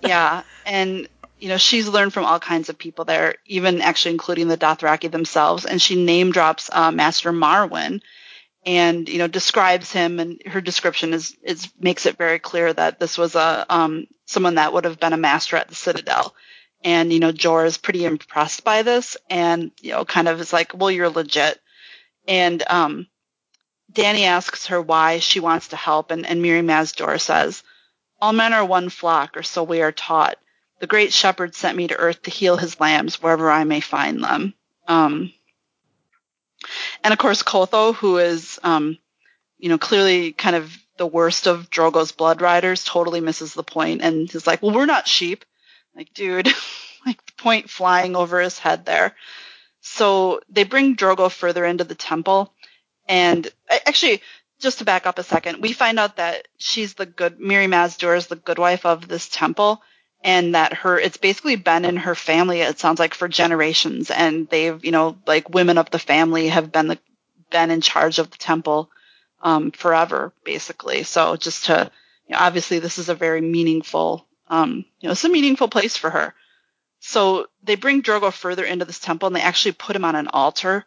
Yeah, 0.00 0.42
and 0.64 1.06
you 1.38 1.48
know 1.48 1.58
she's 1.58 1.86
learned 1.86 2.14
from 2.14 2.24
all 2.24 2.40
kinds 2.40 2.70
of 2.70 2.78
people 2.78 3.04
there, 3.04 3.34
even 3.44 3.82
actually 3.82 4.12
including 4.12 4.48
the 4.48 4.56
Dothraki 4.56 5.10
themselves. 5.10 5.66
And 5.66 5.82
she 5.82 6.02
name 6.02 6.32
drops 6.32 6.70
uh, 6.72 6.90
Master 6.90 7.30
Marwyn, 7.30 8.00
and 8.64 9.06
you 9.08 9.18
know 9.18 9.28
describes 9.28 9.92
him. 9.92 10.18
And 10.18 10.40
her 10.46 10.62
description 10.62 11.12
is 11.12 11.36
is 11.42 11.68
makes 11.78 12.06
it 12.06 12.16
very 12.16 12.38
clear 12.38 12.72
that 12.72 12.98
this 12.98 13.18
was 13.18 13.34
a 13.34 13.66
um, 13.68 14.06
someone 14.26 14.56
that 14.56 14.72
would 14.72 14.84
have 14.84 15.00
been 15.00 15.12
a 15.12 15.18
master 15.18 15.56
at 15.56 15.68
the 15.68 15.74
Citadel. 15.74 16.34
And 16.84 17.12
you 17.12 17.20
know 17.20 17.32
Jor 17.32 17.64
is 17.64 17.78
pretty 17.78 18.04
impressed 18.04 18.62
by 18.62 18.82
this, 18.82 19.16
and 19.30 19.72
you 19.80 19.92
know 19.92 20.04
kind 20.04 20.28
of 20.28 20.40
is 20.40 20.52
like, 20.52 20.72
well, 20.74 20.90
you're 20.90 21.08
legit. 21.08 21.58
And 22.28 22.62
um, 22.68 23.06
Danny 23.90 24.24
asks 24.24 24.66
her 24.66 24.80
why 24.80 25.20
she 25.20 25.40
wants 25.40 25.68
to 25.68 25.76
help, 25.76 26.10
and, 26.10 26.26
and 26.26 26.42
Mirri 26.42 26.62
Maz 26.62 26.94
Duur 26.94 27.18
says, 27.18 27.62
All 28.20 28.32
men 28.32 28.52
are 28.52 28.64
one 28.64 28.90
flock, 28.90 29.36
or 29.36 29.42
so 29.42 29.62
we 29.62 29.80
are 29.80 29.92
taught. 29.92 30.38
The 30.80 30.86
great 30.86 31.12
shepherd 31.12 31.54
sent 31.54 31.76
me 31.76 31.88
to 31.88 31.96
earth 31.96 32.22
to 32.22 32.30
heal 32.30 32.58
his 32.58 32.78
lambs 32.78 33.22
wherever 33.22 33.50
I 33.50 33.64
may 33.64 33.80
find 33.80 34.22
them. 34.22 34.52
Um, 34.86 35.32
and 37.02 37.12
of 37.12 37.18
course, 37.18 37.42
Qotho, 37.42 37.94
who 37.94 38.18
is, 38.18 38.60
um, 38.62 38.98
you 39.58 39.70
know, 39.70 39.78
clearly 39.78 40.32
kind 40.32 40.56
of 40.56 40.76
the 40.96 41.06
worst 41.06 41.46
of 41.46 41.70
Drogo's 41.70 42.12
blood 42.12 42.40
riders, 42.40 42.84
totally 42.84 43.20
misses 43.20 43.54
the 43.54 43.62
point 43.62 44.02
and 44.02 44.32
is 44.34 44.46
like, 44.46 44.62
well, 44.62 44.74
we're 44.74 44.86
not 44.86 45.08
sheep. 45.08 45.44
Like, 45.94 46.12
dude, 46.14 46.48
like 47.06 47.36
point 47.36 47.70
flying 47.70 48.16
over 48.16 48.40
his 48.40 48.58
head 48.58 48.84
there. 48.84 49.14
So 49.80 50.40
they 50.48 50.64
bring 50.64 50.96
Drogo 50.96 51.30
further 51.30 51.64
into 51.64 51.84
the 51.84 51.94
temple. 51.94 52.52
And 53.08 53.48
actually, 53.68 54.22
just 54.58 54.78
to 54.78 54.84
back 54.84 55.06
up 55.06 55.18
a 55.18 55.22
second, 55.22 55.62
we 55.62 55.72
find 55.72 55.98
out 55.98 56.16
that 56.16 56.48
she's 56.58 56.94
the 56.94 57.06
good, 57.06 57.38
Mirri 57.38 57.68
Maz 57.68 57.96
Duur 57.96 58.16
is 58.16 58.26
the 58.26 58.36
good 58.36 58.58
wife 58.58 58.84
of 58.84 59.06
this 59.06 59.28
temple. 59.28 59.82
And 60.24 60.54
that 60.54 60.72
her, 60.72 60.98
it's 60.98 61.18
basically 61.18 61.56
been 61.56 61.84
in 61.84 61.98
her 61.98 62.16
family, 62.16 62.60
it 62.62 62.80
sounds 62.80 62.98
like, 62.98 63.14
for 63.14 63.28
generations. 63.28 64.10
And 64.10 64.48
they've, 64.48 64.84
you 64.84 64.90
know, 64.90 65.16
like 65.26 65.50
women 65.50 65.78
of 65.78 65.90
the 65.90 66.00
family 66.00 66.48
have 66.48 66.72
been 66.72 66.88
the, 66.88 66.98
been 67.50 67.70
in 67.70 67.80
charge 67.80 68.18
of 68.18 68.30
the 68.30 68.38
temple, 68.38 68.90
um, 69.46 69.70
forever, 69.70 70.32
basically. 70.42 71.04
So 71.04 71.36
just 71.36 71.66
to, 71.66 71.88
you 72.26 72.32
know, 72.32 72.38
obviously 72.40 72.80
this 72.80 72.98
is 72.98 73.08
a 73.08 73.14
very 73.14 73.40
meaningful, 73.40 74.26
um, 74.48 74.84
you 74.98 75.06
know, 75.06 75.12
it's 75.12 75.22
a 75.22 75.28
meaningful 75.28 75.68
place 75.68 75.96
for 75.96 76.10
her. 76.10 76.34
So 76.98 77.46
they 77.62 77.76
bring 77.76 78.02
Drogo 78.02 78.32
further 78.32 78.64
into 78.64 78.84
this 78.84 78.98
temple 78.98 79.28
and 79.28 79.36
they 79.36 79.40
actually 79.40 79.72
put 79.72 79.94
him 79.94 80.04
on 80.04 80.16
an 80.16 80.26
altar 80.26 80.84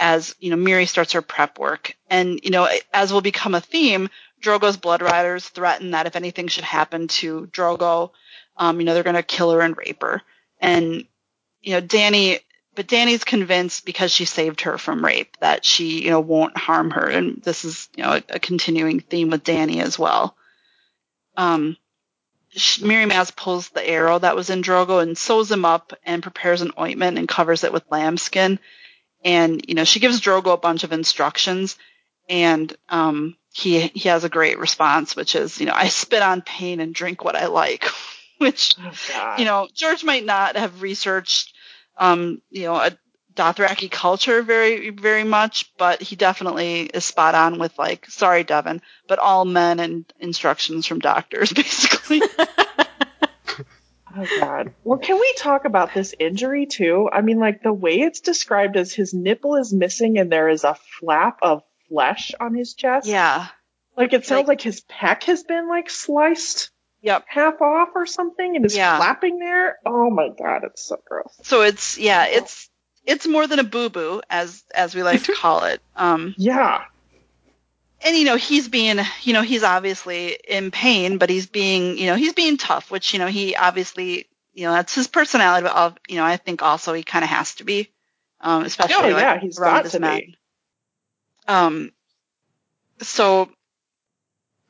as, 0.00 0.34
you 0.40 0.50
know, 0.50 0.56
Mirri 0.56 0.88
starts 0.88 1.12
her 1.12 1.22
prep 1.22 1.60
work. 1.60 1.94
And, 2.10 2.40
you 2.42 2.50
know, 2.50 2.68
as 2.92 3.12
will 3.12 3.20
become 3.20 3.54
a 3.54 3.60
theme, 3.60 4.10
Drogo's 4.42 4.76
blood 4.76 5.00
riders 5.00 5.48
threaten 5.48 5.92
that 5.92 6.06
if 6.06 6.16
anything 6.16 6.48
should 6.48 6.64
happen 6.64 7.06
to 7.06 7.46
Drogo, 7.52 8.10
um, 8.56 8.80
you 8.80 8.84
know, 8.84 8.94
they're 8.94 9.04
going 9.04 9.14
to 9.14 9.22
kill 9.22 9.52
her 9.52 9.60
and 9.60 9.76
rape 9.76 10.02
her. 10.02 10.22
And, 10.60 11.06
you 11.60 11.74
know, 11.74 11.80
Danny, 11.80 12.40
but 12.74 12.86
Danny's 12.86 13.24
convinced 13.24 13.84
because 13.84 14.10
she 14.10 14.24
saved 14.24 14.62
her 14.62 14.78
from 14.78 15.04
rape 15.04 15.36
that 15.40 15.64
she, 15.64 16.04
you 16.04 16.10
know, 16.10 16.20
won't 16.20 16.56
harm 16.56 16.90
her. 16.92 17.08
And 17.08 17.42
this 17.42 17.64
is, 17.64 17.88
you 17.96 18.02
know, 18.02 18.12
a, 18.12 18.22
a 18.30 18.38
continuing 18.40 19.00
theme 19.00 19.30
with 19.30 19.44
Danny 19.44 19.80
as 19.80 19.98
well. 19.98 20.36
Um, 21.36 21.76
sh- 22.50 22.80
Mirri 22.80 23.10
Maz 23.10 23.34
pulls 23.34 23.68
the 23.70 23.86
arrow 23.86 24.18
that 24.18 24.36
was 24.36 24.50
in 24.50 24.62
Drogo 24.62 25.02
and 25.02 25.16
sews 25.18 25.50
him 25.50 25.64
up 25.64 25.92
and 26.04 26.22
prepares 26.22 26.62
an 26.62 26.72
ointment 26.78 27.18
and 27.18 27.28
covers 27.28 27.64
it 27.64 27.72
with 27.72 27.90
lambskin. 27.90 28.58
And, 29.24 29.64
you 29.68 29.74
know, 29.74 29.84
she 29.84 30.00
gives 30.00 30.20
Drogo 30.20 30.54
a 30.54 30.58
bunch 30.58 30.84
of 30.84 30.92
instructions 30.92 31.76
and, 32.28 32.74
um, 32.88 33.36
he, 33.54 33.88
he 33.88 34.08
has 34.08 34.24
a 34.24 34.30
great 34.30 34.58
response, 34.58 35.14
which 35.14 35.34
is, 35.34 35.60
you 35.60 35.66
know, 35.66 35.74
I 35.74 35.88
spit 35.88 36.22
on 36.22 36.40
pain 36.40 36.80
and 36.80 36.94
drink 36.94 37.22
what 37.22 37.36
I 37.36 37.46
like, 37.46 37.84
which, 38.38 38.74
Oh, 38.80 39.34
you 39.38 39.44
know, 39.44 39.68
George 39.74 40.04
might 40.04 40.24
not 40.24 40.56
have 40.56 40.80
researched, 40.80 41.51
um, 41.96 42.40
you 42.50 42.64
know, 42.64 42.74
a 42.76 42.90
Dothraki 43.34 43.90
culture 43.90 44.42
very, 44.42 44.90
very 44.90 45.24
much, 45.24 45.72
but 45.78 46.02
he 46.02 46.16
definitely 46.16 46.82
is 46.82 47.04
spot 47.04 47.34
on 47.34 47.58
with 47.58 47.78
like, 47.78 48.04
sorry, 48.10 48.44
Devin, 48.44 48.82
but 49.08 49.18
all 49.18 49.44
men 49.46 49.80
and 49.80 50.04
instructions 50.20 50.86
from 50.86 50.98
doctors, 50.98 51.50
basically. 51.54 52.20
Oh 54.14 54.26
God. 54.40 54.74
Well, 54.84 54.98
can 54.98 55.18
we 55.18 55.34
talk 55.38 55.64
about 55.64 55.94
this 55.94 56.14
injury 56.18 56.66
too? 56.66 57.08
I 57.10 57.22
mean, 57.22 57.38
like 57.38 57.62
the 57.62 57.72
way 57.72 58.00
it's 58.00 58.20
described 58.20 58.76
as 58.76 58.92
his 58.92 59.14
nipple 59.14 59.56
is 59.56 59.72
missing 59.72 60.18
and 60.18 60.30
there 60.30 60.50
is 60.50 60.64
a 60.64 60.76
flap 61.00 61.38
of 61.40 61.62
flesh 61.88 62.32
on 62.38 62.54
his 62.54 62.74
chest. 62.74 63.06
yeah. 63.08 63.46
Like 63.96 64.12
it 64.12 64.26
sounds 64.26 64.40
Like- 64.40 64.48
like, 64.48 64.60
his 64.60 64.82
pec 64.82 65.22
has 65.24 65.44
been 65.44 65.66
like 65.68 65.88
sliced 65.88 66.70
Yep. 67.02 67.24
half 67.28 67.60
off 67.60 67.88
or 67.94 68.06
something 68.06 68.56
and 68.56 68.64
is 68.64 68.76
Yeah. 68.76 68.96
flapping 68.96 69.38
there. 69.38 69.78
Oh 69.84 70.10
my 70.10 70.28
God, 70.28 70.62
it's 70.64 70.84
so 70.84 70.96
gross. 71.06 71.34
So 71.42 71.62
it's, 71.62 71.98
yeah, 71.98 72.26
it's, 72.26 72.70
it's 73.04 73.26
more 73.26 73.46
than 73.46 73.58
a 73.58 73.64
boo-boo, 73.64 74.22
as, 74.30 74.62
as 74.74 74.94
we 74.94 75.02
like 75.02 75.22
to 75.24 75.34
call 75.34 75.64
it. 75.64 75.80
Um, 75.96 76.34
Yeah. 76.38 76.82
and 78.04 78.16
you 78.16 78.24
know 78.24 78.36
he's 78.36 78.68
being 78.68 78.98
you 79.22 79.32
know 79.32 79.42
he's 79.42 79.62
obviously 79.62 80.38
in 80.48 80.70
pain 80.70 81.18
but 81.18 81.30
he's 81.30 81.46
being 81.46 81.98
you 81.98 82.06
know 82.06 82.16
he's 82.16 82.32
being 82.32 82.56
tough 82.56 82.90
which 82.90 83.12
you 83.12 83.18
know 83.18 83.26
he 83.28 83.54
obviously 83.54 84.26
you 84.54 84.64
know 84.66 84.72
that's 84.72 84.94
his 84.94 85.06
personality 85.08 85.64
but 85.64 85.74
uh, 85.76 85.92
you 86.08 86.16
know 86.16 86.24
i 86.24 86.36
think 86.36 86.62
also 86.62 86.92
he 86.92 87.02
kind 87.02 87.22
of 87.24 87.30
has 87.30 87.54
to 87.56 87.64
be 87.64 87.88
um 88.40 88.64
especially 88.64 89.12
Oh, 89.12 89.14
like, 89.14 89.22
yeah, 89.22 89.40
he's 89.40 89.58
around 89.58 89.74
got 89.74 89.84
his 89.84 89.92
to 89.92 90.00
be. 90.00 90.36
um 91.46 91.92
so 93.00 93.48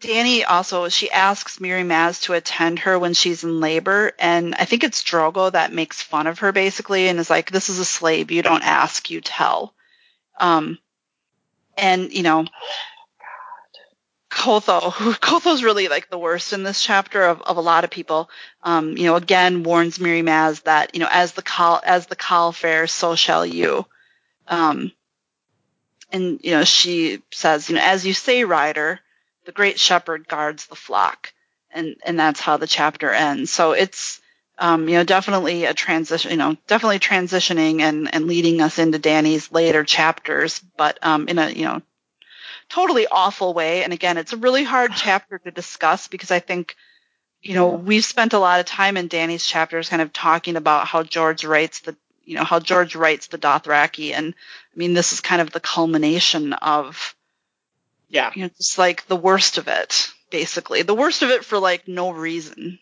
Danny 0.03 0.45
also 0.45 0.89
she 0.89 1.11
asks 1.11 1.59
Mirri 1.59 1.87
Maz 1.87 2.23
to 2.23 2.35
attend 2.35 2.81
her 2.81 2.99
when 2.99 3.15
she's 3.15 3.45
in 3.45 3.61
labor 3.61 4.13
and 4.19 4.55
I 4.55 4.65
think 4.65 4.85
it's 4.85 5.03
Drogo 5.03 5.53
that 5.53 5.73
makes 5.73 6.03
fun 6.03 6.27
of 6.27 6.41
her 6.41 6.53
basically 6.53 7.09
and 7.09 7.19
is 7.21 7.31
like 7.31 7.51
this 7.51 7.69
is 7.69 7.79
a 7.79 7.85
slave 7.85 8.31
you 8.31 8.43
don't 8.43 8.65
ask 8.65 9.11
you 9.11 9.21
tell 9.21 9.73
um 10.39 10.79
and 11.77 12.13
you 12.13 12.23
know 12.23 12.45
Qotho, 14.33 14.91
Qotho's 15.21 15.63
really 15.63 15.89
like 15.89 16.09
the 16.09 16.19
worst 16.19 16.53
in 16.53 16.63
this 16.63 16.83
chapter 16.83 17.23
of, 17.23 17.43
of 17.43 17.59
a 17.59 17.61
lot 17.61 17.85
of 17.85 17.91
people. 17.91 18.31
Um, 18.63 18.97
you 18.97 19.05
know, 19.05 19.17
again 19.17 19.63
warns 19.63 19.99
Mirri 19.99 20.23
Maz 20.23 20.63
that, 20.63 20.95
you 20.95 21.01
know, 21.01 21.09
as 21.11 21.33
the 21.33 21.43
khal 21.43 21.81
as 21.85 22.07
the 22.07 22.17
khal 22.17 22.55
fares, 22.55 22.93
so 22.93 23.15
shall 23.15 23.45
you. 23.45 23.85
Um, 24.49 24.91
and 26.11 26.41
you 26.43 26.53
know, 26.53 26.65
she 26.65 27.23
says, 27.31 27.69
you 27.69 27.77
know, 27.77 27.83
as 27.83 28.07
you 28.07 28.15
say, 28.15 28.45
rider, 28.45 29.01
the 29.45 29.53
great 29.53 29.79
shepherd 29.79 30.29
guards 30.29 30.67
the 30.67 30.77
flock. 30.77 31.33
And 31.75 31.97
and 32.05 32.19
that's 32.19 32.41
how 32.41 32.59
the 32.59 32.67
chapter 32.67 33.11
ends. 33.11 33.51
So 33.51 33.73
it's 33.73 34.21
um, 34.59 34.89
you 34.89 34.97
know, 34.97 35.05
definitely 35.05 35.65
a 35.65 35.75
transition, 35.75 36.31
you 36.31 36.37
know, 36.37 36.57
definitely 36.67 36.99
transitioning 36.99 37.81
and, 37.81 38.15
and 38.15 38.27
leading 38.27 38.61
us 38.61 38.79
into 38.79 38.99
Danny's 38.99 39.51
later 39.51 39.83
chapters, 39.83 40.61
but 40.77 40.99
um, 41.03 41.27
in 41.29 41.39
a, 41.39 41.51
you 41.51 41.65
know, 41.65 41.83
totally 42.69 43.07
awful 43.07 43.55
way. 43.55 43.83
And 43.83 43.93
again, 43.93 44.19
it's 44.19 44.33
a 44.33 44.37
really 44.37 44.63
hard 44.63 44.93
chapter 44.97 45.39
to 45.39 45.51
discuss 45.51 46.09
because 46.09 46.31
I 46.31 46.39
think, 46.39 46.77
you 47.41 47.55
know, 47.55 47.71
we've 47.71 48.05
spent 48.05 48.35
a 48.35 48.39
lot 48.39 48.61
of 48.61 48.67
time 48.67 48.97
in 48.97 49.09
Danny's 49.09 49.45
chapters 49.45 49.89
kind 49.89 50.03
of 50.03 50.13
talking 50.13 50.57
about 50.57 50.87
how 50.87 51.03
George 51.03 51.45
writes 51.45 51.81
the, 51.81 51.97
you 52.25 52.37
know, 52.37 52.45
how 52.45 52.61
George 52.61 52.95
writes 52.95 53.27
the 53.27 53.39
Dothraki. 53.39 54.13
And 54.13 54.33
I 54.33 54.79
mean, 54.79 54.95
this 54.95 55.13
is 55.13 55.21
kind 55.21 55.43
of 55.43 55.51
the 55.51 55.61
culmination 55.61 56.53
of, 56.53 57.17
Yeah. 58.13 58.31
you 58.35 58.43
know, 58.43 58.51
just 58.57 58.79
like 58.79 59.07
the 59.09 59.17
worst 59.17 59.59
of 59.59 59.67
it. 59.69 60.11
basically. 60.31 60.83
The 60.83 60.95
worst 60.95 61.23
of 61.23 61.31
it 61.31 61.45
for 61.45 61.59
like 61.59 61.89
no 61.89 62.11
reason. 62.13 62.79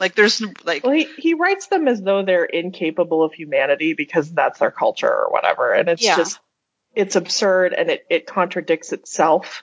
Like 0.00 0.14
there's 0.16 0.42
like 0.64 0.82
Well, 0.82 0.92
he, 0.94 1.06
he 1.16 1.34
writes 1.34 1.68
them 1.68 1.86
as 1.86 2.00
though 2.02 2.24
they're 2.24 2.44
incapable 2.44 3.22
of 3.22 3.32
humanity 3.32 3.94
because 3.94 4.32
that's 4.32 4.58
their 4.58 4.70
culture 4.72 5.08
or 5.12 5.30
whatever. 5.30 5.72
And 5.72 5.88
it's 5.88 6.02
Yeah. 6.02 6.16
just, 6.16 6.40
it's 6.94 7.14
absurd 7.16 7.72
and 7.72 7.88
it, 7.90 8.04
it 8.10 8.26
contradicts 8.26 8.92
itself. 8.92 9.62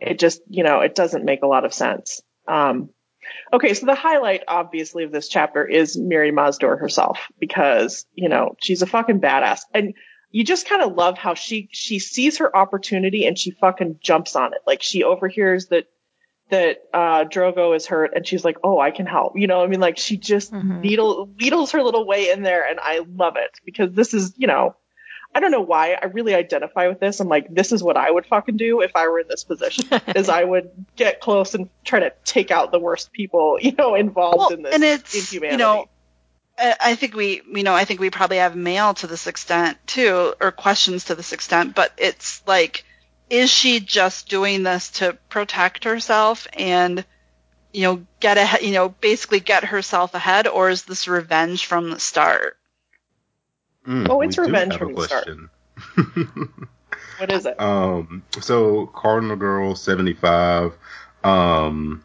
It 0.00 0.18
just, 0.18 0.42
you 0.48 0.64
know, 0.64 0.80
it 0.80 0.94
doesn't 0.94 1.24
make 1.24 1.42
a 1.42 1.46
lot 1.46 1.64
of 1.64 1.72
sense. 1.72 2.20
Um, 2.46 2.90
okay. 3.52 3.72
So 3.74 3.86
the 3.86 3.94
highlight, 3.94 4.42
obviously, 4.46 5.04
of 5.04 5.12
this 5.12 5.28
chapter 5.28 5.66
is 5.66 5.96
Mirri 5.96 6.32
Maz 6.32 6.58
Duur 6.58 6.76
herself 6.76 7.18
because, 7.40 8.04
you 8.14 8.28
know, 8.28 8.54
she's 8.60 8.82
a 8.82 8.86
fucking 8.86 9.20
badass. 9.20 9.60
And 9.72 9.94
you 10.34 10.42
just 10.42 10.68
kind 10.68 10.82
of 10.82 10.94
love 10.94 11.16
how 11.16 11.34
she, 11.34 11.68
she 11.70 12.00
sees 12.00 12.38
her 12.38 12.56
opportunity 12.56 13.24
and 13.24 13.38
she 13.38 13.52
fucking 13.52 14.00
jumps 14.02 14.34
on 14.34 14.52
it. 14.52 14.62
Like 14.66 14.82
she 14.82 15.04
overhears 15.04 15.66
that 15.68 15.86
that 16.50 16.78
uh 16.92 17.24
Drogo 17.24 17.74
is 17.76 17.86
hurt 17.86 18.10
and 18.16 18.26
she's 18.26 18.44
like, 18.44 18.58
"Oh, 18.64 18.80
I 18.80 18.90
can 18.90 19.06
help." 19.06 19.38
You 19.38 19.46
know, 19.46 19.62
I 19.62 19.68
mean 19.68 19.78
like 19.78 19.96
she 19.96 20.16
just 20.16 20.52
Mhm. 20.52 20.80
needle 20.82 21.30
needles 21.40 21.70
her 21.70 21.84
little 21.84 22.04
way 22.04 22.30
in 22.30 22.42
there 22.42 22.66
and 22.68 22.80
I 22.82 23.02
love 23.14 23.36
it 23.36 23.60
because 23.64 23.92
this 23.92 24.12
is, 24.12 24.34
you 24.36 24.48
know, 24.48 24.74
I 25.36 25.38
don't 25.38 25.52
know 25.52 25.60
why 25.60 25.96
I 26.02 26.06
really 26.06 26.34
identify 26.34 26.88
with 26.88 26.98
this. 26.98 27.20
I'm 27.20 27.28
like, 27.28 27.46
this 27.54 27.70
is 27.70 27.80
what 27.80 27.96
I 27.96 28.10
would 28.10 28.26
fucking 28.26 28.56
do 28.56 28.80
if 28.80 28.90
I 28.96 29.06
were 29.06 29.20
in 29.20 29.28
this 29.28 29.44
position. 29.44 29.86
is 30.16 30.28
I 30.28 30.42
would 30.42 30.68
get 30.96 31.20
close 31.20 31.54
and 31.54 31.70
try 31.84 32.00
to 32.00 32.12
take 32.24 32.50
out 32.50 32.72
the 32.72 32.80
worst 32.80 33.12
people, 33.12 33.58
you 33.60 33.70
know, 33.78 33.94
involved 33.94 34.38
well, 34.38 34.50
in 34.50 34.62
this 34.62 34.74
and 34.74 34.82
it's 34.82 35.14
inhumanity. 35.14 35.52
you 35.52 35.58
know 35.58 35.88
I 36.58 36.74
I 36.80 36.94
think 36.94 37.14
we, 37.14 37.42
you 37.52 37.62
know, 37.62 37.74
I 37.74 37.84
think 37.84 38.00
we 38.00 38.10
probably 38.10 38.38
have 38.38 38.56
mail 38.56 38.94
to 38.94 39.06
this 39.06 39.26
extent 39.26 39.78
too, 39.86 40.34
or 40.40 40.52
questions 40.52 41.04
to 41.04 41.14
this 41.14 41.32
extent, 41.32 41.74
but 41.74 41.92
it's 41.98 42.42
like, 42.46 42.84
is 43.30 43.50
she 43.50 43.80
just 43.80 44.28
doing 44.28 44.62
this 44.62 44.90
to 44.92 45.18
protect 45.28 45.84
herself 45.84 46.46
and, 46.52 47.04
you 47.72 47.82
know, 47.82 48.06
get 48.20 48.38
ahead, 48.38 48.62
you 48.62 48.72
know, 48.72 48.88
basically 48.90 49.40
get 49.40 49.64
herself 49.64 50.14
ahead, 50.14 50.46
or 50.46 50.70
is 50.70 50.84
this 50.84 51.08
revenge 51.08 51.66
from 51.66 51.90
the 51.90 51.98
start? 52.00 52.56
Mm, 53.86 54.08
Oh, 54.08 54.20
it's 54.22 54.38
revenge 54.38 54.72
have 54.74 54.82
a 54.82 54.84
from 54.86 54.94
the 54.94 55.02
start. 55.02 55.28
what 57.18 57.32
is 57.32 57.46
it? 57.46 57.56
Um, 57.60 58.22
so 58.40 58.86
Cardinal 58.86 59.36
Girl 59.36 59.74
seventy 59.74 60.14
five, 60.14 60.72
um, 61.22 62.04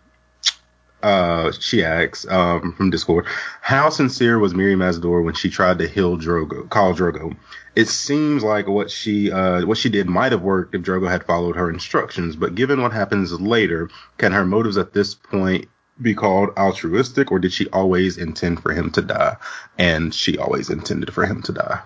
uh, 1.04 1.52
she 1.52 1.84
asks 1.84 2.28
um 2.28 2.74
from 2.74 2.90
Discord, 2.90 3.26
how 3.62 3.90
sincere 3.90 4.40
was 4.40 4.54
Mirri 4.54 4.76
Maz 4.76 5.02
Duur 5.02 5.22
when 5.22 5.34
she 5.36 5.50
tried 5.50 5.80
to 5.80 5.88
heal 5.88 6.18
Drogo, 6.18 6.68
Khal 6.68 6.96
Drogo? 6.96 7.36
It 7.76 7.88
seems 7.88 8.44
like 8.44 8.68
what 8.68 8.92
she 8.92 9.32
uh 9.32 9.66
what 9.66 9.78
she 9.78 9.90
did 9.90 10.08
might 10.08 10.32
have 10.32 10.42
worked 10.42 10.76
if 10.76 10.82
Drogo 10.82 11.10
had 11.10 11.26
followed 11.26 11.56
her 11.56 11.70
instructions, 11.70 12.36
but 12.36 12.56
given 12.56 12.82
what 12.82 12.94
happens 12.94 13.32
later, 13.40 13.90
can 14.18 14.32
her 14.34 14.46
motives 14.46 14.78
at 14.78 14.94
this 14.94 15.14
point 15.16 15.68
be 16.02 16.16
called 16.16 16.50
altruistic, 16.58 17.32
or 17.32 17.40
did 17.40 17.52
she 17.54 17.68
always 17.70 18.18
intend 18.18 18.62
for 18.62 18.74
him 18.74 18.92
to 18.92 19.02
die? 19.02 19.36
And 19.78 20.14
she 20.14 20.38
always 20.38 20.70
intended 20.70 21.14
for 21.14 21.26
him 21.26 21.42
to 21.44 21.52
die. 21.54 21.82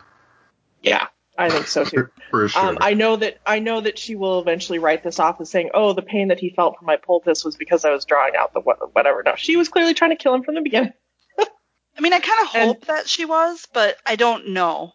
yeah, 0.81 1.07
I 1.43 1.49
think 1.49 1.67
so 1.67 1.83
too. 1.85 2.09
For 2.29 2.47
sure. 2.47 2.61
Um, 2.65 2.77
I 2.81 2.93
know 2.93 3.15
that 3.17 3.39
I 3.45 3.59
know 3.59 3.81
that 3.81 3.97
she 3.99 4.15
will 4.15 4.39
eventually 4.39 4.79
write 4.79 5.03
this 5.03 5.19
off 5.19 5.39
as 5.41 5.49
saying, 5.49 5.71
"Oh, 5.73 5.93
the 5.93 6.01
pain 6.01 6.29
that 6.29 6.39
he 6.39 6.49
felt 6.49 6.77
from 6.77 6.87
my 6.87 6.97
poultice 6.97 7.43
was 7.43 7.55
because 7.55 7.85
I 7.85 7.91
was 7.91 8.05
drawing 8.05 8.35
out 8.35 8.53
the 8.53 8.61
whatever." 8.61 9.23
No, 9.25 9.35
she 9.35 9.55
was 9.55 9.69
clearly 9.69 9.93
trying 9.93 10.11
to 10.11 10.15
kill 10.15 10.33
him 10.33 10.43
from 10.43 10.55
the 10.55 10.61
beginning. 10.61 10.93
I 11.39 12.01
mean, 12.01 12.13
I 12.13 12.19
kind 12.19 12.47
of 12.47 12.55
And- 12.55 12.67
hope 12.69 12.85
that 12.85 13.07
she 13.07 13.25
was, 13.25 13.67
but 13.73 13.97
I 14.05 14.15
don't 14.15 14.49
know. 14.49 14.93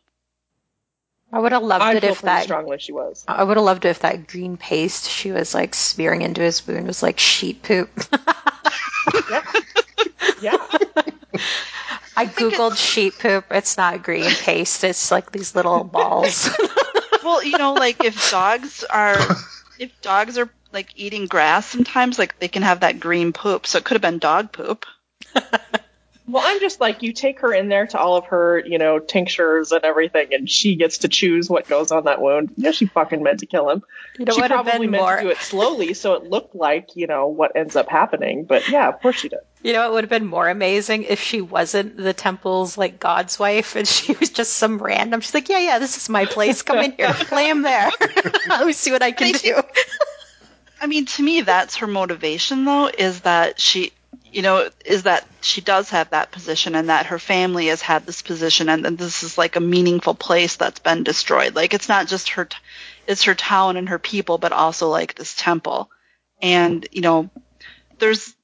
I 1.31 1.39
would 1.41 1.53
have 1.53 1.63
loved 1.63 1.85
I 1.85 1.93
it 1.95 2.01
feel 2.01 2.13
if 2.13 2.21
pretty 2.21 2.27
that. 2.35 2.45
strongly 2.45 2.79
she 2.79 2.93
was. 2.93 3.23
I 3.29 3.45
would 3.45 3.59
have 3.59 3.65
loved 3.67 3.85
it 3.85 3.91
if 3.91 3.99
that 3.99 4.27
green 4.27 4.57
paste 4.57 5.11
she 5.11 5.31
was 5.31 5.53
like 5.55 5.75
smearing 5.75 6.23
into 6.23 6.41
his 6.41 6.67
wound 6.67 6.87
was 6.87 7.03
like 7.03 7.19
sheep 7.19 7.63
poop. 7.63 7.91
Yeah, 9.31 9.43
yeah. 10.43 10.57
I 12.19 12.27
think 12.27 12.55
googled 12.55 12.77
sheep 12.77 13.19
poop. 13.19 13.47
It's 13.51 13.77
not 13.77 14.03
green 14.03 14.31
paste. 14.41 14.85
It's 14.85 15.11
like 15.11 15.33
these 15.33 15.55
little 15.55 15.85
balls. 15.85 16.49
Well, 17.25 17.43
you 17.43 17.59
know, 17.59 17.75
like 17.75 18.03
if 18.05 18.31
dogs 18.31 18.85
are, 18.85 19.19
if 19.79 20.01
dogs 20.01 20.39
are 20.39 20.49
like 20.73 20.89
eating 20.97 21.27
grass, 21.27 21.67
sometimes 21.67 22.19
like 22.19 22.39
they 22.39 22.49
can 22.49 22.63
have 22.63 22.81
that 22.81 23.01
green 23.01 23.35
poop, 23.35 23.67
so 23.67 23.77
it 23.77 23.85
could 23.85 23.97
have 23.97 24.03
been 24.03 24.19
dog 24.19 24.51
poop. 24.53 24.87
Well, 26.29 26.43
I'm 26.47 26.61
just 26.61 26.79
like 26.79 27.03
you 27.03 27.15
take 27.15 27.41
her 27.41 27.55
in 27.55 27.69
there 27.69 27.87
to 27.87 27.99
all 27.99 28.17
of 28.17 28.27
her, 28.27 28.63
you 28.67 28.77
know, 28.77 28.99
tinctures 28.99 29.73
and 29.73 29.83
everything, 29.83 30.35
and 30.35 30.49
she 30.49 30.77
gets 30.77 30.99
to 30.99 31.09
choose 31.09 31.49
what 31.49 31.67
goes 31.67 31.91
on 31.91 32.05
that 32.05 32.21
wound. 32.21 32.53
Yeah, 32.57 32.73
she 32.73 32.85
fucking 32.85 33.23
meant 33.23 33.41
to 33.41 33.47
kill 33.47 33.71
him. 33.71 33.83
You 34.19 34.27
know 34.27 34.35
she 34.35 34.41
what 34.43 34.51
would 34.51 34.57
have 34.57 34.67
probably 34.67 34.89
meant 34.89 35.03
more. 35.03 35.17
to 35.17 35.23
do 35.23 35.29
it 35.31 35.39
slowly, 35.39 35.95
so 35.95 36.13
it 36.15 36.25
looked 36.25 36.55
like 36.55 36.91
you 36.97 37.07
know 37.07 37.29
what 37.29 37.57
ends 37.57 37.77
up 37.77 37.89
happening. 37.89 38.45
But 38.45 38.69
yeah, 38.69 38.89
of 38.89 39.01
course 39.01 39.17
she 39.17 39.31
did. 39.31 39.39
You 39.63 39.73
know, 39.73 39.89
it 39.89 39.93
would 39.93 40.05
have 40.05 40.11
been 40.11 40.27
more 40.27 40.49
amazing 40.49 41.03
if 41.03 41.21
she 41.21 41.41
wasn't 41.41 41.97
the 41.97 42.13
temple's 42.13 42.79
like 42.79 43.01
god's 43.01 43.39
wife 43.39 43.75
and 43.75 43.89
she 43.89 44.13
was 44.13 44.31
just 44.31 44.53
some 44.53 44.79
random. 44.79 45.21
She's 45.21 45.35
like, 45.35 45.49
yeah, 45.49 45.59
yeah, 45.59 45.79
this 45.79 45.97
is 45.97 46.09
my 46.09 46.27
place. 46.27 46.63
Come 46.63 46.79
in 46.79 46.93
here, 46.93 47.15
lay 47.33 47.49
him 47.49 47.63
there. 47.63 47.91
Let 48.49 48.67
me 48.67 48.73
see 48.73 48.93
what 48.93 49.03
I 49.03 49.11
can 49.11 49.35
I 49.35 49.39
do. 49.39 49.61
I 50.81 50.87
mean, 50.87 51.07
to 51.07 51.23
me, 51.23 51.41
that's 51.41 51.77
her 51.77 51.87
motivation, 51.87 52.65
though, 52.65 52.87
is 52.87 53.21
that 53.21 53.61
she, 53.61 53.93
you 54.25 54.43
know, 54.43 54.69
is 54.85 55.03
that 55.05 55.27
she 55.41 55.61
does 55.61 55.91
have 55.91 56.11
that 56.11 56.31
position 56.31 56.75
and 56.75 56.89
that 56.89 57.07
her 57.07 57.19
family 57.19 57.67
has 57.67 57.83
had 57.83 58.07
this 58.07 58.23
position 58.23 58.69
and, 58.69 58.87
and 58.87 58.97
this 58.97 59.23
is 59.25 59.37
like 59.37 59.57
a 59.57 59.61
meaningful 59.61 60.15
place 60.15 60.57
that's 60.57 60.79
been 60.79 61.03
destroyed. 61.03 61.57
Like, 61.57 61.75
it's 61.75 61.89
not 61.89 62.07
just 62.07 62.31
her, 62.31 62.45
t- 62.45 62.57
it's 63.09 63.25
her 63.25 63.35
town 63.35 63.77
and 63.77 63.89
her 63.89 63.99
people, 63.99 64.39
but 64.39 64.53
also 64.53 64.89
like 64.89 65.15
this 65.15 65.35
temple. 65.35 65.91
And, 66.41 66.87
you 66.93 67.01
know, 67.01 67.31
there's, 67.99 68.35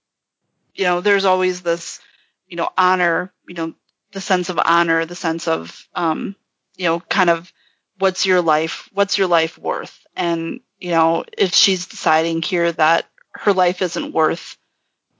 you 0.74 0.84
know, 0.84 1.00
there's 1.00 1.24
always 1.24 1.62
this, 1.62 2.00
you 2.48 2.56
know, 2.56 2.68
honor, 2.76 3.32
you 3.46 3.54
know, 3.54 3.74
the 4.12 4.20
sense 4.20 4.48
of 4.48 4.60
honor, 4.64 5.04
the 5.04 5.14
sense 5.14 5.48
of, 5.48 5.88
um, 5.94 6.36
you 6.76 6.84
know, 6.86 7.00
kind 7.00 7.30
of 7.30 7.52
what's 7.98 8.26
your 8.26 8.40
life, 8.40 8.88
what's 8.92 9.18
your 9.18 9.26
life 9.26 9.58
worth? 9.58 9.98
And, 10.16 10.60
you 10.78 10.90
know, 10.90 11.24
if 11.36 11.54
she's 11.54 11.86
deciding 11.86 12.42
here 12.42 12.70
that 12.72 13.06
her 13.32 13.52
life 13.52 13.82
isn't 13.82 14.12
worth, 14.12 14.56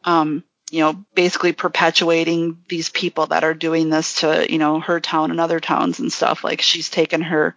um, 0.05 0.45
you 0.71 0.81
know, 0.81 1.05
basically 1.15 1.53
perpetuating 1.53 2.59
these 2.69 2.89
people 2.89 3.27
that 3.27 3.45
are 3.45 3.55
doing 3.55 3.91
this 3.91 4.21
to, 4.21 4.51
you 4.51 4.59
know, 4.59 4.81
her 4.81 5.01
town 5.01 5.31
and 5.31 5.41
other 5.41 5.61
towns 5.61 6.01
and 6.01 6.13
stuff, 6.13 6.43
like 6.43 6.61
she's 6.61 6.91
taken 6.91 7.23
her, 7.23 7.57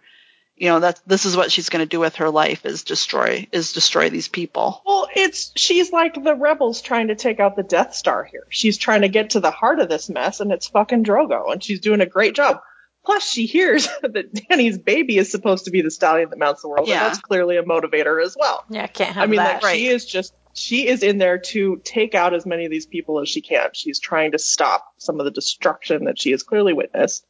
you 0.60 0.68
know, 0.68 0.80
that's, 0.80 1.00
this 1.06 1.24
is 1.24 1.36
what 1.36 1.50
she's 1.52 1.68
going 1.68 1.80
to 1.80 1.88
do 1.88 2.00
with 2.00 2.16
her 2.16 2.30
life 2.30 2.64
is 2.66 2.82
destroy, 2.84 3.46
is 3.52 3.72
destroy 3.72 4.10
these 4.10 4.28
people. 4.28 4.82
Well, 4.86 5.08
it's 5.14 5.52
she's 5.56 5.92
like 5.92 6.22
the 6.22 6.34
rebels 6.34 6.80
trying 6.82 7.08
to 7.08 7.14
take 7.14 7.40
out 7.40 7.56
the 7.56 7.62
Death 7.62 7.94
Star 7.94 8.24
here. 8.24 8.46
She's 8.50 8.76
trying 8.78 9.02
to 9.02 9.08
get 9.08 9.30
to 9.30 9.40
the 9.40 9.50
heart 9.50 9.80
of 9.80 9.88
this 9.88 10.08
mess, 10.08 10.40
and 10.40 10.52
it's 10.52 10.68
fucking 10.68 11.04
Drogo, 11.04 11.52
and 11.52 11.62
she's 11.62 11.80
doing 11.80 12.00
a 12.00 12.06
great 12.06 12.34
job. 12.34 12.60
Plus, 13.04 13.22
she 13.26 13.46
hears 13.46 13.88
that 14.02 14.34
Danny's 14.48 14.76
baby 14.78 15.16
is 15.16 15.30
supposed 15.30 15.64
to 15.64 15.70
be 15.70 15.80
the 15.82 15.90
stallion 15.90 16.30
that 16.30 16.38
mounts 16.38 16.62
the 16.62 16.68
world, 16.68 16.88
Yeah. 16.88 16.96
and 16.96 17.06
that's 17.06 17.20
clearly 17.20 17.56
a 17.56 17.62
motivator 17.62 18.22
as 18.22 18.36
well. 18.38 18.64
Yeah, 18.68 18.86
can't 18.86 19.14
have 19.14 19.22
I 19.22 19.26
mean, 19.26 19.38
that. 19.38 19.62
like 19.62 19.74
she 19.74 19.86
is 19.86 20.04
just 20.04 20.34
she 20.54 20.88
is 20.88 21.04
in 21.04 21.18
there 21.18 21.38
to 21.38 21.80
take 21.84 22.16
out 22.16 22.34
as 22.34 22.44
many 22.44 22.64
of 22.64 22.70
these 22.72 22.84
people 22.86 23.20
as 23.20 23.28
she 23.28 23.40
can. 23.40 23.68
She's 23.74 24.00
trying 24.00 24.32
to 24.32 24.38
stop 24.40 24.84
some 24.98 25.20
of 25.20 25.24
the 25.24 25.30
destruction 25.30 26.06
that 26.06 26.18
she 26.20 26.32
has 26.32 26.42
clearly 26.42 26.72
witnessed. 26.72 27.24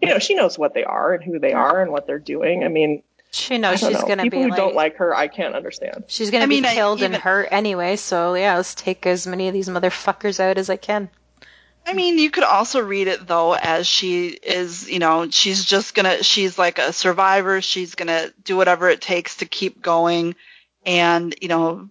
You 0.00 0.08
know, 0.08 0.18
she 0.18 0.34
knows 0.34 0.58
what 0.58 0.74
they 0.74 0.84
are 0.84 1.14
and 1.14 1.24
who 1.24 1.38
they 1.38 1.52
are 1.52 1.82
and 1.82 1.90
what 1.90 2.06
they're 2.06 2.18
doing. 2.18 2.64
I 2.64 2.68
mean, 2.68 3.02
she 3.30 3.58
knows 3.58 3.80
she's 3.80 3.90
know. 3.90 4.06
gonna 4.06 4.22
People 4.22 4.38
be 4.38 4.44
who 4.44 4.50
like, 4.50 4.56
don't 4.56 4.74
like 4.74 4.96
her, 4.96 5.14
I 5.14 5.28
can't 5.28 5.54
understand. 5.54 6.04
she's 6.06 6.30
gonna 6.30 6.44
I 6.44 6.46
mean, 6.46 6.62
be 6.62 6.68
I 6.68 6.74
killed 6.74 7.02
and 7.02 7.14
hurt 7.14 7.48
anyway. 7.50 7.96
So 7.96 8.34
yeah, 8.34 8.56
let's 8.56 8.74
take 8.74 9.06
as 9.06 9.26
many 9.26 9.48
of 9.48 9.54
these 9.54 9.68
motherfuckers 9.68 10.40
out 10.40 10.56
as 10.56 10.70
I 10.70 10.76
can. 10.76 11.10
I 11.86 11.94
mean, 11.94 12.18
you 12.18 12.30
could 12.30 12.44
also 12.44 12.80
read 12.80 13.08
it 13.08 13.26
though 13.26 13.54
as 13.54 13.86
she 13.86 14.28
is, 14.28 14.88
you 14.90 14.98
know, 14.98 15.30
she's 15.30 15.64
just 15.64 15.94
gonna, 15.94 16.22
she's 16.22 16.58
like 16.58 16.78
a 16.78 16.92
survivor. 16.92 17.60
She's 17.62 17.94
gonna 17.94 18.28
do 18.44 18.56
whatever 18.56 18.88
it 18.88 19.00
takes 19.00 19.36
to 19.36 19.46
keep 19.46 19.80
going. 19.80 20.34
And, 20.84 21.34
you 21.40 21.48
know, 21.48 21.88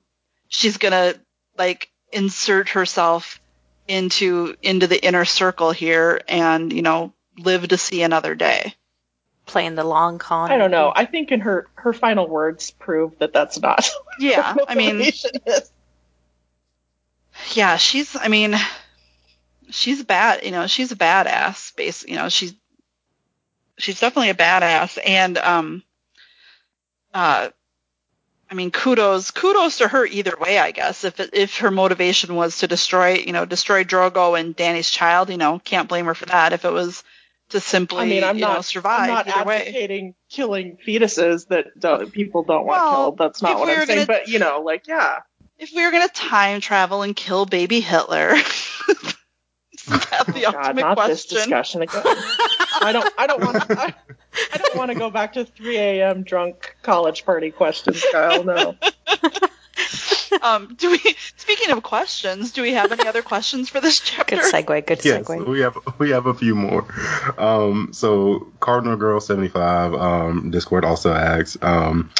she's 0.47 0.77
gonna 0.77 1.15
like 1.57 1.89
insert 2.11 2.69
herself 2.69 3.41
into, 3.87 4.55
into 4.61 4.85
the 4.87 5.03
inner 5.03 5.25
circle 5.25 5.71
here 5.71 6.21
and, 6.27 6.71
you 6.71 6.83
know, 6.83 7.13
live 7.37 7.67
to 7.69 7.77
see 7.77 8.01
another 8.01 8.35
day. 8.35 8.73
Playing 9.45 9.75
the 9.75 9.83
long 9.83 10.17
con. 10.17 10.51
I 10.51 10.57
don't 10.57 10.71
know. 10.71 10.91
I 10.93 11.05
think 11.05 11.31
in 11.31 11.39
her 11.41 11.67
her 11.75 11.93
final 11.93 12.27
words 12.27 12.71
prove 12.71 13.17
that 13.19 13.33
that's 13.33 13.59
not. 13.59 13.89
Yeah. 14.19 14.55
what 14.55 14.69
I 14.69 14.73
mean, 14.73 14.99
is. 14.99 15.25
yeah, 17.53 17.77
she's, 17.77 18.15
I 18.15 18.29
mean, 18.29 18.55
she's 19.69 20.03
bad, 20.03 20.43
you 20.43 20.49
know, 20.49 20.65
she's 20.65 20.91
a 20.91 20.95
badass, 20.95 21.75
base, 21.75 22.03
you 22.03 22.15
know, 22.15 22.27
she's, 22.27 22.55
she's 23.77 23.99
definitely 23.99 24.31
a 24.31 24.33
badass. 24.33 24.97
And, 25.05 25.37
um, 25.37 25.83
uh, 27.13 27.49
I 28.49 28.55
mean, 28.55 28.71
kudos, 28.71 29.31
kudos 29.31 29.79
to 29.79 29.87
her 29.87 30.05
either 30.05 30.35
way, 30.39 30.57
I 30.57 30.71
guess. 30.71 31.03
If, 31.03 31.19
it, 31.19 31.31
if 31.33 31.57
her 31.57 31.69
motivation 31.69 32.35
was 32.35 32.59
to 32.59 32.67
destroy, 32.67 33.15
you 33.15 33.33
know, 33.33 33.45
destroy 33.45 33.83
Drogo 33.83 34.39
and 34.39 34.55
Danny's 34.55 34.89
child, 34.89 35.29
you 35.29 35.37
know, 35.37 35.59
can't 35.59 35.89
blame 35.89 36.05
her 36.05 36.15
for 36.15 36.25
that. 36.27 36.53
If 36.53 36.63
it 36.63 36.71
was 36.71 37.03
to 37.49 37.59
simply, 37.59 37.99
I 37.99 38.05
mean, 38.05 38.23
I'm 38.23 38.35
you 38.37 38.41
not 38.41 38.55
know, 38.55 38.61
survive 38.61 39.01
I'm 39.01 39.07
not 39.09 39.27
either 39.27 39.45
way. 39.47 39.61
advocating 39.61 40.15
killing 40.29 40.77
fetuses 40.85 41.47
that 41.47 41.79
don't, 41.79 42.11
people 42.11 42.43
don't 42.43 42.65
want 42.65 42.81
Well, 42.81 42.91
killed. 42.95 43.17
That's 43.17 43.41
not 43.41 43.59
what 43.59 43.67
we 43.67 43.73
I'm 43.73 43.85
saying. 43.85 44.05
gonna- 44.05 44.19
But 44.19 44.27
you 44.27 44.39
know, 44.39 44.61
like 44.61 44.87
yeah, 44.87 45.19
if 45.57 45.71
we 45.75 45.83
were 45.85 45.91
gonna 45.91 46.07
time 46.09 46.59
travel 46.61 47.01
and 47.03 47.15
kill 47.15 47.45
baby 47.45 47.79
Hitler, 47.79 48.33
isn't 48.87 49.15
that 49.87 50.25
oh 50.27 50.31
the 50.31 50.45
Oh, 50.47 50.51
God, 50.51 50.75
not 50.75 51.07
this 51.07 51.25
discussion 51.25 51.81
again. 51.83 52.03
I 52.81 52.91
don't. 52.93 53.09
I 53.17 53.27
don't 53.27 53.41
want 53.43 53.61
to. 53.63 53.79
I, 53.79 53.93
I 54.53 54.57
don't 54.57 54.75
want 54.75 54.91
to 54.91 54.97
go 54.97 55.09
back 55.09 55.33
to 55.33 55.45
3 55.45 55.77
a.m. 55.77 56.23
drunk 56.23 56.75
college 56.83 57.25
party 57.25 57.49
questions, 57.51 58.03
Kyle. 58.11 58.43
No. 58.43 58.75
Um, 60.41 60.75
do 60.77 60.91
we? 60.91 60.99
Speaking 61.37 61.71
of 61.71 61.81
questions, 61.83 62.51
do 62.51 62.61
we 62.61 62.73
have 62.73 62.91
any 62.91 63.07
other 63.07 63.21
questions 63.23 63.69
for 63.69 63.79
this 63.79 63.99
chapter? 63.99 64.35
Good 64.35 64.53
segue. 64.53 64.85
Good 64.85 65.03
Yes, 65.03 65.25
segue. 65.25 65.47
we 65.47 65.61
have 65.61 65.77
we 65.97 66.11
have 66.11 66.25
a 66.27 66.33
few 66.33 66.53
more. 66.53 66.85
Um, 67.37 67.89
so 67.91 68.51
Cardinal 68.59 68.97
Girl 68.97 69.19
seventy 69.19 69.47
five 69.47 69.93
um, 69.93 70.51
Discord 70.51 70.85
also 70.85 71.11
asks, 71.13 71.57
um, 71.61 72.11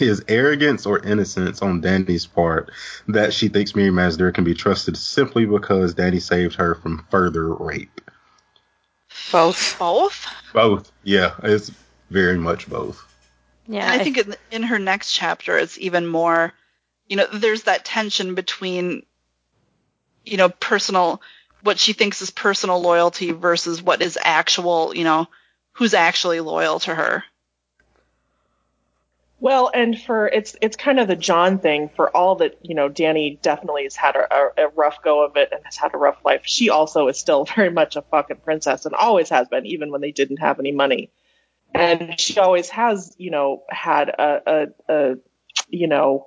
is 0.00 0.24
arrogance 0.26 0.86
or 0.86 0.98
innocence 1.00 1.62
on 1.62 1.80
Danny's 1.80 2.26
part 2.26 2.70
that 3.08 3.32
she 3.34 3.48
thinks 3.48 3.72
Mirri 3.72 3.92
Maz 3.92 4.16
Duur 4.16 4.32
can 4.32 4.44
be 4.44 4.54
trusted 4.54 4.96
simply 4.96 5.44
because 5.46 5.94
Danny 5.94 6.18
saved 6.18 6.54
her 6.56 6.74
from 6.74 7.06
further 7.10 7.54
rape? 7.54 8.00
Both. 9.30 9.78
Both. 9.78 10.26
Both, 10.52 10.90
yeah, 11.04 11.34
it's 11.42 11.70
very 12.10 12.38
much 12.38 12.68
both. 12.68 13.04
Yeah. 13.68 13.90
And 13.92 14.00
I 14.00 14.02
think 14.02 14.18
in, 14.18 14.34
in 14.50 14.62
her 14.64 14.78
next 14.78 15.12
chapter, 15.12 15.56
it's 15.56 15.78
even 15.78 16.06
more, 16.06 16.52
you 17.10 17.16
know, 17.16 17.26
there's 17.30 17.64
that 17.64 17.84
tension 17.84 18.36
between, 18.36 19.04
you 20.24 20.36
know, 20.36 20.48
personal, 20.48 21.20
what 21.62 21.78
she 21.78 21.92
thinks 21.92 22.22
is 22.22 22.30
personal 22.30 22.80
loyalty 22.80 23.32
versus 23.32 23.82
what 23.82 24.00
is 24.00 24.16
actual, 24.22 24.94
you 24.94 25.02
know, 25.02 25.26
who's 25.72 25.92
actually 25.92 26.38
loyal 26.38 26.78
to 26.78 26.94
her. 26.94 27.24
Well, 29.40 29.70
and 29.74 30.00
for 30.00 30.28
it's 30.28 30.54
it's 30.60 30.76
kind 30.76 31.00
of 31.00 31.08
the 31.08 31.16
Jon 31.16 31.58
thing 31.58 31.88
for 31.88 32.14
all 32.14 32.36
that 32.36 32.58
you 32.62 32.74
know. 32.74 32.88
Danny 32.90 33.38
definitely 33.42 33.84
has 33.84 33.96
had 33.96 34.14
a, 34.14 34.64
a, 34.64 34.68
rough 34.68 35.02
go 35.02 35.24
of 35.24 35.36
it 35.36 35.48
and 35.50 35.64
has 35.64 35.78
had 35.78 35.94
a 35.94 35.96
rough 35.96 36.22
life. 36.24 36.42
She 36.44 36.68
also 36.68 37.08
is 37.08 37.18
still 37.18 37.44
very 37.56 37.70
much 37.70 37.96
a 37.96 38.02
fucking 38.02 38.36
princess 38.44 38.84
and 38.84 38.94
always 38.94 39.30
has 39.30 39.48
been, 39.48 39.64
even 39.64 39.90
when 39.90 40.02
they 40.02 40.12
didn't 40.12 40.36
have 40.36 40.60
any 40.60 40.72
money. 40.72 41.10
And 41.74 42.20
she 42.20 42.38
always 42.38 42.68
has, 42.68 43.14
you 43.16 43.30
know, 43.30 43.62
had 43.70 44.10
a, 44.10 44.42
a, 44.46 44.66
a 44.92 45.14
you 45.70 45.86
know, 45.86 46.26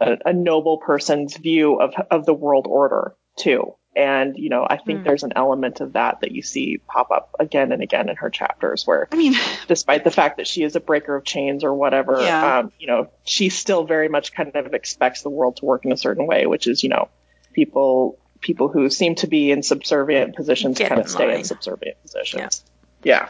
a, 0.00 0.18
a 0.26 0.32
noble 0.32 0.78
person's 0.78 1.36
view 1.36 1.76
of 1.80 1.94
of 2.10 2.26
the 2.26 2.34
world 2.34 2.66
order 2.68 3.14
too. 3.36 3.74
And 3.96 4.36
you 4.36 4.50
know, 4.50 4.64
I 4.68 4.76
think 4.76 5.00
Hmm. 5.00 5.08
there's 5.08 5.24
an 5.24 5.32
element 5.34 5.80
of 5.80 5.94
that 5.94 6.20
that 6.20 6.30
you 6.30 6.42
see 6.42 6.78
pop 6.86 7.10
up 7.10 7.34
again 7.40 7.72
and 7.72 7.82
again 7.82 8.08
in 8.08 8.16
her 8.16 8.30
chapters 8.30 8.86
where 8.86 9.08
I 9.10 9.16
mean, 9.16 9.34
despite 9.68 10.04
the 10.04 10.12
fact 10.12 10.36
that 10.36 10.46
she 10.46 10.62
is 10.62 10.76
a 10.76 10.80
breaker 10.80 11.16
of 11.16 11.24
chains 11.24 11.64
or 11.64 11.74
whatever, 11.74 12.20
Yeah. 12.22 12.58
um, 12.60 12.72
you 12.78 12.86
know, 12.86 13.10
she 13.24 13.48
still 13.48 13.84
very 13.84 14.08
much 14.08 14.32
kind 14.32 14.54
of 14.54 14.74
expects 14.74 15.22
the 15.22 15.30
world 15.30 15.56
to 15.56 15.64
work 15.64 15.84
in 15.84 15.90
a 15.92 15.96
certain 15.96 16.26
way, 16.26 16.46
which 16.46 16.68
is, 16.68 16.82
you 16.84 16.88
know, 16.88 17.08
people 17.52 18.18
people 18.40 18.68
who 18.68 18.88
seem 18.90 19.16
to 19.16 19.26
be 19.26 19.50
in 19.50 19.62
subservient 19.62 20.36
positions 20.36 20.78
Get 20.78 20.88
kind 20.88 21.00
of 21.00 21.08
stay 21.08 21.34
in 21.34 21.44
subservient 21.44 22.00
positions. 22.02 22.64
Yeah. 23.02 23.28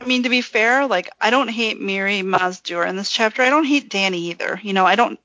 I 0.00 0.06
mean, 0.06 0.22
to 0.22 0.28
be 0.30 0.40
fair, 0.40 0.86
like, 0.86 1.10
I 1.20 1.30
don't 1.30 1.48
hate 1.48 1.78
Mirri 1.78 2.22
Maz 2.22 2.62
Duur 2.62 2.86
in 2.86 2.96
this 2.96 3.10
chapter. 3.10 3.42
I 3.42 3.50
don't 3.50 3.64
hate 3.64 3.90
Danny 3.90 4.30
either. 4.30 4.58
You 4.62 4.72
know, 4.72 4.86
I 4.86 4.96
don't, 4.96 5.20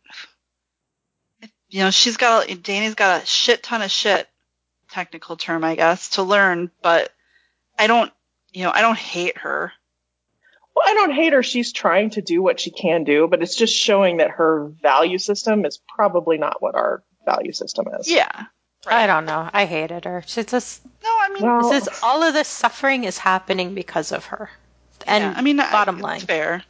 you 1.70 1.80
know, 1.80 1.92
she's 1.92 2.18
got, 2.18 2.50
a, 2.50 2.56
Danny's 2.56 2.96
got 2.96 3.24
a 3.24 3.26
shit 3.26 3.64
ton 3.64 3.82
of 3.82 3.90
shit, 3.90 4.28
technical 4.92 5.38
term, 5.38 5.64
I 5.64 5.76
guess, 5.76 6.10
to 6.12 6.24
learn, 6.24 6.72
but 6.82 7.14
I 7.80 7.88
don't, 7.88 8.12
you 8.52 8.64
know, 8.64 8.72
I 8.74 8.82
don't 8.82 8.98
hate 8.98 9.38
her. 9.38 9.72
Well, 10.76 10.86
I 10.86 10.94
don't 10.94 11.12
hate 11.14 11.32
her. 11.32 11.42
She's 11.42 11.72
trying 11.72 12.10
to 12.12 12.22
do 12.22 12.42
what 12.42 12.60
she 12.60 12.70
can 12.70 13.06
do, 13.06 13.28
but 13.30 13.42
it's 13.42 13.56
just 13.56 13.74
showing 13.74 14.18
that 14.18 14.32
her 14.32 14.68
value 14.82 15.20
system 15.20 15.66
is 15.66 15.80
probably 15.96 16.38
not 16.38 16.62
what 16.62 16.76
our 16.76 17.02
value 17.26 17.54
system 17.54 17.88
is. 17.98 18.12
Yeah. 18.12 18.46
I 18.86 19.08
don't 19.08 19.26
know. 19.26 19.50
I 19.52 19.66
hated 19.66 20.06
her. 20.06 20.24
She's 20.28 20.46
just. 20.46 20.86
No, 21.02 21.10
I 21.10 21.30
mean, 21.34 21.44
Well, 21.44 21.70
This 21.70 21.88
is 21.88 22.00
all 22.04 22.22
of 22.24 22.34
this 22.34 22.48
suffering 22.48 23.06
is 23.06 23.18
happening 23.18 23.74
because 23.74 24.12
of 24.12 24.26
her. 24.26 24.50
And 25.06 25.24
yeah, 25.24 25.34
I 25.36 25.42
mean, 25.42 25.60
I- 25.60 25.72
bottom 25.72 25.96
it's 25.96 26.04
line, 26.04 26.20
fair. 26.22 26.64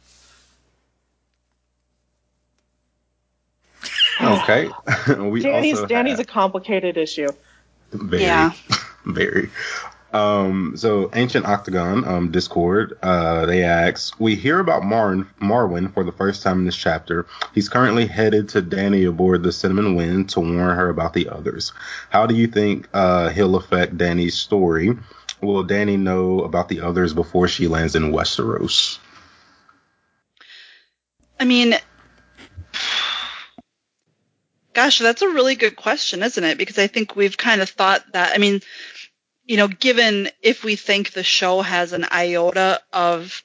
Okay, 4.20 4.70
we 5.18 5.42
Danny's 5.42 5.74
also 5.74 5.86
Danny's 5.86 6.12
have- 6.18 6.20
a 6.20 6.24
complicated 6.24 6.96
issue. 6.96 7.28
Very, 7.92 8.22
Yeah. 8.22 8.52
very. 9.04 9.50
Um, 10.12 10.74
so 10.76 11.10
ancient 11.14 11.44
octagon, 11.44 12.06
um, 12.08 12.30
Discord, 12.30 12.96
uh, 13.02 13.44
they 13.44 13.62
ask, 13.62 14.18
we 14.18 14.34
hear 14.34 14.60
about 14.60 14.82
Marn, 14.84 15.28
Marwyn 15.42 15.92
for 15.92 16.04
the 16.04 16.12
first 16.12 16.42
time 16.42 16.60
in 16.60 16.64
this 16.64 16.76
chapter. 16.76 17.26
He's 17.54 17.68
currently 17.68 18.06
headed 18.06 18.48
to 18.50 18.62
Danny 18.62 19.04
aboard 19.04 19.42
the 19.42 19.52
Cinnamon 19.52 19.94
Wind 19.94 20.30
to 20.30 20.40
warn 20.40 20.74
her 20.74 20.88
about 20.88 21.12
the 21.12 21.28
others. 21.28 21.72
How 22.08 22.24
do 22.26 22.34
you 22.34 22.46
think, 22.46 22.88
uh, 22.94 23.28
he'll 23.28 23.56
affect 23.56 23.98
Danny's 23.98 24.34
story? 24.34 24.96
Will 25.40 25.62
Danny 25.64 25.96
know 25.96 26.40
about 26.40 26.68
the 26.68 26.80
others 26.80 27.12
before 27.12 27.48
she 27.48 27.68
lands 27.68 27.94
in 27.94 28.12
Westeros? 28.12 28.98
I 31.38 31.44
mean, 31.44 31.74
gosh, 34.72 34.98
that's 34.98 35.22
a 35.22 35.28
really 35.28 35.54
good 35.54 35.76
question, 35.76 36.22
isn't 36.22 36.44
it? 36.44 36.58
Because 36.58 36.78
I 36.78 36.86
think 36.86 37.16
we've 37.16 37.36
kind 37.36 37.60
of 37.60 37.68
thought 37.68 38.12
that, 38.12 38.32
I 38.34 38.38
mean, 38.38 38.60
you 39.44 39.56
know, 39.56 39.68
given 39.68 40.28
if 40.42 40.64
we 40.64 40.76
think 40.76 41.12
the 41.12 41.22
show 41.22 41.62
has 41.62 41.92
an 41.92 42.06
iota 42.10 42.80
of 42.92 43.42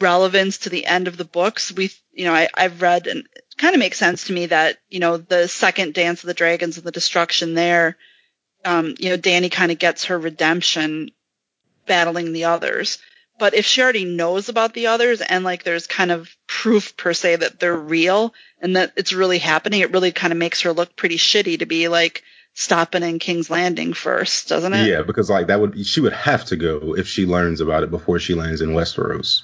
relevance 0.00 0.58
to 0.58 0.70
the 0.70 0.86
end 0.86 1.08
of 1.08 1.16
the 1.16 1.24
books, 1.24 1.72
we, 1.72 1.90
you 2.12 2.24
know, 2.24 2.34
I, 2.34 2.48
I've 2.54 2.82
read 2.82 3.06
and 3.06 3.20
it 3.34 3.56
kind 3.56 3.74
of 3.74 3.78
makes 3.78 3.98
sense 3.98 4.26
to 4.26 4.32
me 4.32 4.46
that, 4.46 4.78
you 4.88 5.00
know, 5.00 5.16
the 5.16 5.48
second 5.48 5.94
Dance 5.94 6.22
of 6.22 6.28
the 6.28 6.34
Dragons 6.34 6.76
and 6.76 6.86
the 6.86 6.92
destruction 6.92 7.54
there, 7.54 7.96
um, 8.66 8.94
you 8.98 9.10
know, 9.10 9.16
Danny 9.16 9.48
kind 9.48 9.72
of 9.72 9.78
gets 9.78 10.06
her 10.06 10.18
redemption 10.18 11.10
battling 11.86 12.32
the 12.32 12.44
others. 12.44 12.98
But 13.38 13.54
if 13.54 13.66
she 13.66 13.82
already 13.82 14.04
knows 14.04 14.48
about 14.48 14.72
the 14.72 14.88
others 14.88 15.20
and 15.20 15.44
like 15.44 15.62
there's 15.62 15.86
kind 15.86 16.10
of 16.10 16.34
proof 16.46 16.96
per 16.96 17.12
se 17.12 17.36
that 17.36 17.60
they're 17.60 17.76
real 17.76 18.34
and 18.60 18.76
that 18.76 18.92
it's 18.96 19.12
really 19.12 19.38
happening, 19.38 19.80
it 19.80 19.92
really 19.92 20.10
kind 20.10 20.32
of 20.32 20.38
makes 20.38 20.62
her 20.62 20.72
look 20.72 20.96
pretty 20.96 21.16
shitty 21.18 21.58
to 21.58 21.66
be 21.66 21.88
like 21.88 22.22
stopping 22.54 23.02
in 23.02 23.18
King's 23.18 23.50
Landing 23.50 23.92
first, 23.92 24.48
doesn't 24.48 24.72
it? 24.72 24.88
Yeah, 24.88 25.02
because 25.02 25.28
like 25.28 25.48
that 25.48 25.60
would, 25.60 25.86
she 25.86 26.00
would 26.00 26.14
have 26.14 26.46
to 26.46 26.56
go 26.56 26.96
if 26.96 27.06
she 27.06 27.26
learns 27.26 27.60
about 27.60 27.82
it 27.82 27.90
before 27.90 28.18
she 28.18 28.34
lands 28.34 28.62
in 28.62 28.70
Westeros. 28.70 29.42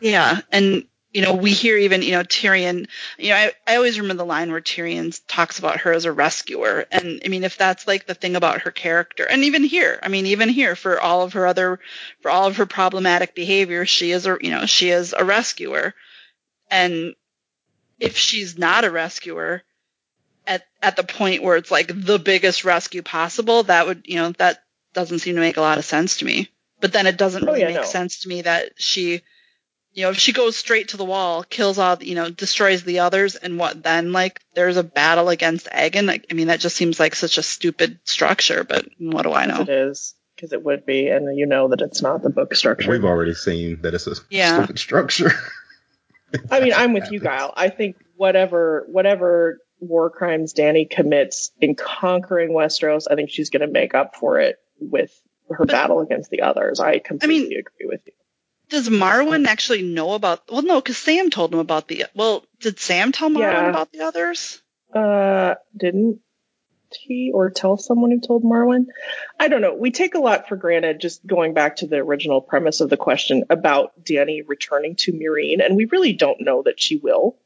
Yeah, 0.00 0.40
and 0.50 0.84
you 1.12 1.22
know, 1.22 1.34
we 1.34 1.52
hear 1.52 1.76
even, 1.76 2.02
you 2.02 2.12
know, 2.12 2.22
Tyrion, 2.22 2.86
you 3.18 3.30
know, 3.30 3.36
I, 3.36 3.52
I 3.66 3.76
always 3.76 4.00
remember 4.00 4.22
the 4.22 4.26
line 4.26 4.50
where 4.50 4.60
Tyrion 4.62 5.18
talks 5.28 5.58
about 5.58 5.80
her 5.80 5.92
as 5.92 6.04
a 6.06 6.12
rescuer. 6.12 6.86
And 6.90 7.20
I 7.24 7.28
mean, 7.28 7.44
if 7.44 7.58
that's 7.58 7.86
like 7.86 8.06
the 8.06 8.14
thing 8.14 8.34
about 8.36 8.62
her 8.62 8.70
character, 8.70 9.24
and 9.24 9.44
even 9.44 9.62
here, 9.62 9.98
I 10.02 10.08
mean, 10.08 10.26
even 10.26 10.48
here 10.48 10.74
for 10.74 11.00
all 11.00 11.22
of 11.22 11.34
her 11.34 11.46
other, 11.46 11.80
for 12.20 12.30
all 12.30 12.46
of 12.46 12.56
her 12.56 12.66
problematic 12.66 13.34
behavior, 13.34 13.84
she 13.86 14.10
is 14.12 14.26
a, 14.26 14.38
you 14.40 14.50
know, 14.50 14.66
she 14.66 14.90
is 14.90 15.14
a 15.16 15.24
rescuer. 15.24 15.94
And 16.70 17.14
if 18.00 18.16
she's 18.16 18.58
not 18.58 18.84
a 18.84 18.90
rescuer 18.90 19.62
at, 20.46 20.66
at 20.82 20.96
the 20.96 21.04
point 21.04 21.42
where 21.42 21.56
it's 21.56 21.70
like 21.70 21.88
the 21.94 22.18
biggest 22.18 22.64
rescue 22.64 23.02
possible, 23.02 23.64
that 23.64 23.86
would, 23.86 24.02
you 24.06 24.16
know, 24.16 24.32
that 24.32 24.64
doesn't 24.94 25.20
seem 25.20 25.34
to 25.34 25.40
make 25.40 25.56
a 25.56 25.60
lot 25.62 25.78
of 25.78 25.84
sense 25.84 26.18
to 26.18 26.24
me. 26.24 26.48
But 26.80 26.92
then 26.92 27.06
it 27.06 27.16
doesn't 27.16 27.42
Oh, 27.44 27.46
really 27.46 27.60
yeah, 27.60 27.66
make 27.68 27.76
no. 27.76 27.82
sense 27.82 28.20
to 28.20 28.28
me 28.28 28.42
that 28.42 28.72
she, 28.80 29.22
you 29.94 30.04
know, 30.04 30.10
if 30.10 30.18
she 30.18 30.32
goes 30.32 30.56
straight 30.56 30.88
to 30.88 30.96
the 30.96 31.04
wall, 31.04 31.42
kills 31.42 31.78
all, 31.78 32.02
you 32.02 32.14
know, 32.14 32.30
destroys 32.30 32.82
the 32.82 33.00
others, 33.00 33.36
and 33.36 33.58
what 33.58 33.82
then? 33.82 34.12
Like, 34.12 34.40
there's 34.54 34.76
a 34.78 34.82
battle 34.82 35.28
against 35.28 35.66
Aegon. 35.70 36.06
Like, 36.06 36.26
I 36.30 36.34
mean, 36.34 36.46
that 36.46 36.60
just 36.60 36.76
seems 36.76 36.98
like 36.98 37.14
such 37.14 37.36
a 37.38 37.42
stupid 37.42 37.98
structure. 38.04 38.64
But 38.64 38.86
what 38.98 39.22
do 39.22 39.32
I 39.32 39.46
know? 39.46 39.60
It 39.60 39.68
is 39.68 40.14
because 40.34 40.52
it 40.52 40.64
would 40.64 40.86
be, 40.86 41.08
and 41.08 41.36
you 41.36 41.46
know 41.46 41.68
that 41.68 41.82
it's 41.82 42.00
not 42.00 42.22
the 42.22 42.30
book 42.30 42.54
structure. 42.54 42.90
We've 42.90 43.04
already 43.04 43.34
seen 43.34 43.82
that 43.82 43.94
it's 43.94 44.06
a 44.06 44.14
Yeah. 44.30 44.54
stupid 44.54 44.78
structure. 44.78 45.32
I 46.50 46.60
mean, 46.60 46.72
I'm 46.74 46.94
with 46.94 47.10
you, 47.10 47.20
Guile. 47.20 47.52
I 47.56 47.68
think 47.68 47.96
whatever 48.16 48.86
whatever 48.88 49.58
war 49.78 50.08
crimes 50.10 50.52
Danny 50.52 50.86
commits 50.86 51.50
in 51.60 51.74
conquering 51.74 52.52
Westeros, 52.52 53.06
I 53.10 53.14
think 53.14 53.30
she's 53.30 53.50
going 53.50 53.60
to 53.60 53.66
make 53.66 53.94
up 53.94 54.14
for 54.16 54.40
it 54.40 54.56
with 54.80 55.12
her 55.50 55.66
battle 55.66 56.00
against 56.00 56.30
the 56.30 56.42
others. 56.42 56.80
I 56.80 56.98
completely 56.98 57.56
agree 57.56 57.86
with 57.86 58.00
you. 58.06 58.12
Does 58.72 58.88
Marwyn 58.88 59.46
actually 59.46 59.82
know 59.82 60.14
about? 60.14 60.50
Well, 60.50 60.62
no, 60.62 60.80
because 60.80 60.96
Sam 60.96 61.28
told 61.28 61.52
him 61.52 61.60
about 61.60 61.88
the. 61.88 62.06
Well, 62.14 62.42
did 62.60 62.80
Sam 62.80 63.12
tell 63.12 63.28
Marwyn 63.28 63.40
Yeah. 63.40 63.68
about 63.68 63.92
the 63.92 64.00
others? 64.00 64.62
Uh, 64.94 65.56
didn't 65.76 66.20
he 66.90 67.32
or 67.34 67.50
tell 67.50 67.76
someone 67.76 68.10
who 68.12 68.20
told 68.20 68.44
Marwyn? 68.44 68.86
I 69.38 69.48
don't 69.48 69.60
know. 69.60 69.74
We 69.74 69.90
take 69.90 70.14
a 70.14 70.20
lot 70.20 70.48
for 70.48 70.56
granted 70.56 71.02
just 71.02 71.26
going 71.26 71.52
back 71.52 71.76
to 71.76 71.86
the 71.86 71.96
original 71.96 72.40
premise 72.40 72.80
of 72.80 72.88
the 72.88 72.96
question 72.96 73.44
about 73.50 73.92
Danny 74.02 74.40
returning 74.40 74.96
to 75.00 75.12
Meereen, 75.12 75.62
and 75.62 75.76
we 75.76 75.84
really 75.84 76.14
don't 76.14 76.40
know 76.40 76.62
that 76.62 76.80
she 76.80 76.96
will 76.96 77.36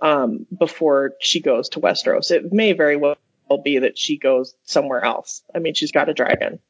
um, 0.00 0.46
before 0.56 1.14
she 1.20 1.40
goes 1.40 1.70
to 1.70 1.80
Westeros. 1.80 2.30
It 2.30 2.52
may 2.52 2.72
very 2.72 2.96
well 2.96 3.16
be 3.64 3.80
that 3.80 3.98
she 3.98 4.16
goes 4.16 4.54
somewhere 4.62 5.04
else. 5.04 5.42
I 5.52 5.58
mean, 5.58 5.74
she's 5.74 5.90
got 5.90 6.08
a 6.08 6.14
dragon. 6.14 6.60